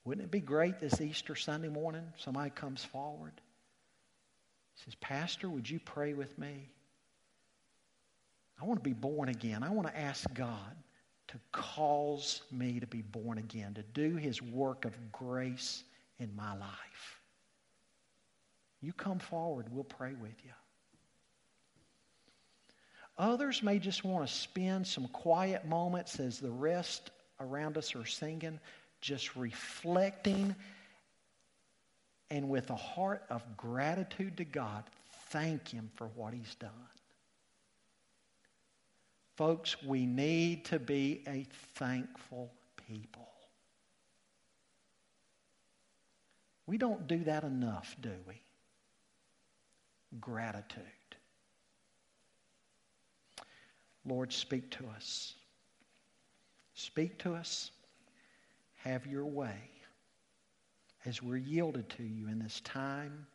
Wouldn't 0.05 0.25
it 0.25 0.31
be 0.31 0.39
great 0.39 0.79
this 0.79 1.01
Easter 1.01 1.35
Sunday 1.35 1.69
morning? 1.69 2.05
Somebody 2.17 2.51
comes 2.51 2.85
forward, 2.85 3.33
says, 4.85 4.95
Pastor, 4.95 5.49
would 5.49 5.69
you 5.69 5.81
pray 5.81 6.15
with 6.15 6.39
me? 6.39 6.69
I 8.61 8.67
want 8.67 8.79
to 8.79 8.89
be 8.89 8.95
born 8.95 9.29
again. 9.29 9.65
I 9.65 9.71
want 9.71 9.89
to 9.89 9.99
ask 9.99 10.33
God 10.33 10.77
to 11.27 11.41
cause 11.51 12.43
me 12.53 12.79
to 12.79 12.87
be 12.87 13.03
born 13.03 13.39
again, 13.39 13.75
to 13.75 13.83
do 13.83 14.15
his 14.15 14.41
work 14.41 14.85
of 14.85 14.93
grace 15.11 15.83
in 16.23 16.35
my 16.37 16.57
life. 16.57 17.21
You 18.81 18.93
come 18.93 19.19
forward, 19.19 19.67
we'll 19.71 19.85
pray 19.85 20.15
with 20.15 20.35
you. 20.45 20.51
Others 23.19 23.63
may 23.63 23.79
just 23.79 24.05
want 24.05 24.27
to 24.27 24.33
spend 24.33 24.87
some 24.87 25.07
quiet 25.09 25.67
moments 25.67 26.19
as 26.19 26.39
the 26.39 26.51
rest 26.51 27.11
around 27.41 27.77
us 27.77 27.95
are 27.95 28.07
singing, 28.07 28.59
just 29.01 29.37
reflecting 29.37 30.55
and 32.33 32.49
with 32.49 32.71
a 32.71 32.77
heart 32.77 33.25
of 33.29 33.43
gratitude 33.59 34.39
to 34.39 34.45
God, 34.47 34.85
thank 35.29 35.69
Him 35.69 35.91
for 35.97 36.07
what 36.17 36.33
He's 36.33 36.55
done. 36.55 36.71
Folks, 39.37 39.77
we 39.83 40.07
need 40.07 40.65
to 40.67 40.79
be 40.79 41.23
a 41.27 41.47
thankful 41.75 42.51
people. 42.89 43.32
We 46.73 46.79
don't 46.79 47.07
do 47.07 47.23
that 47.25 47.45
enough, 47.45 47.95
do 48.01 48.13
we? 48.27 48.41
Gratitude. 50.19 50.83
Lord, 54.07 54.33
speak 54.33 54.71
to 54.71 54.87
us. 54.97 55.35
Speak 56.73 57.19
to 57.19 57.35
us. 57.35 57.73
Have 58.85 59.07
your 59.07 59.27
way. 59.27 59.71
as 61.05 61.23
we're 61.23 61.37
yielded 61.37 61.89
to 61.91 62.03
you 62.03 62.29
in 62.29 62.39
this 62.39 62.61
time 62.61 63.27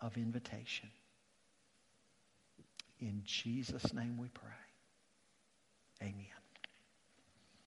of 0.00 0.16
invitation. 0.16 0.88
In 3.00 3.22
Jesus' 3.24 3.92
name 3.92 4.16
we 4.18 4.28
pray. 4.28 4.50
Amen. 6.02 6.39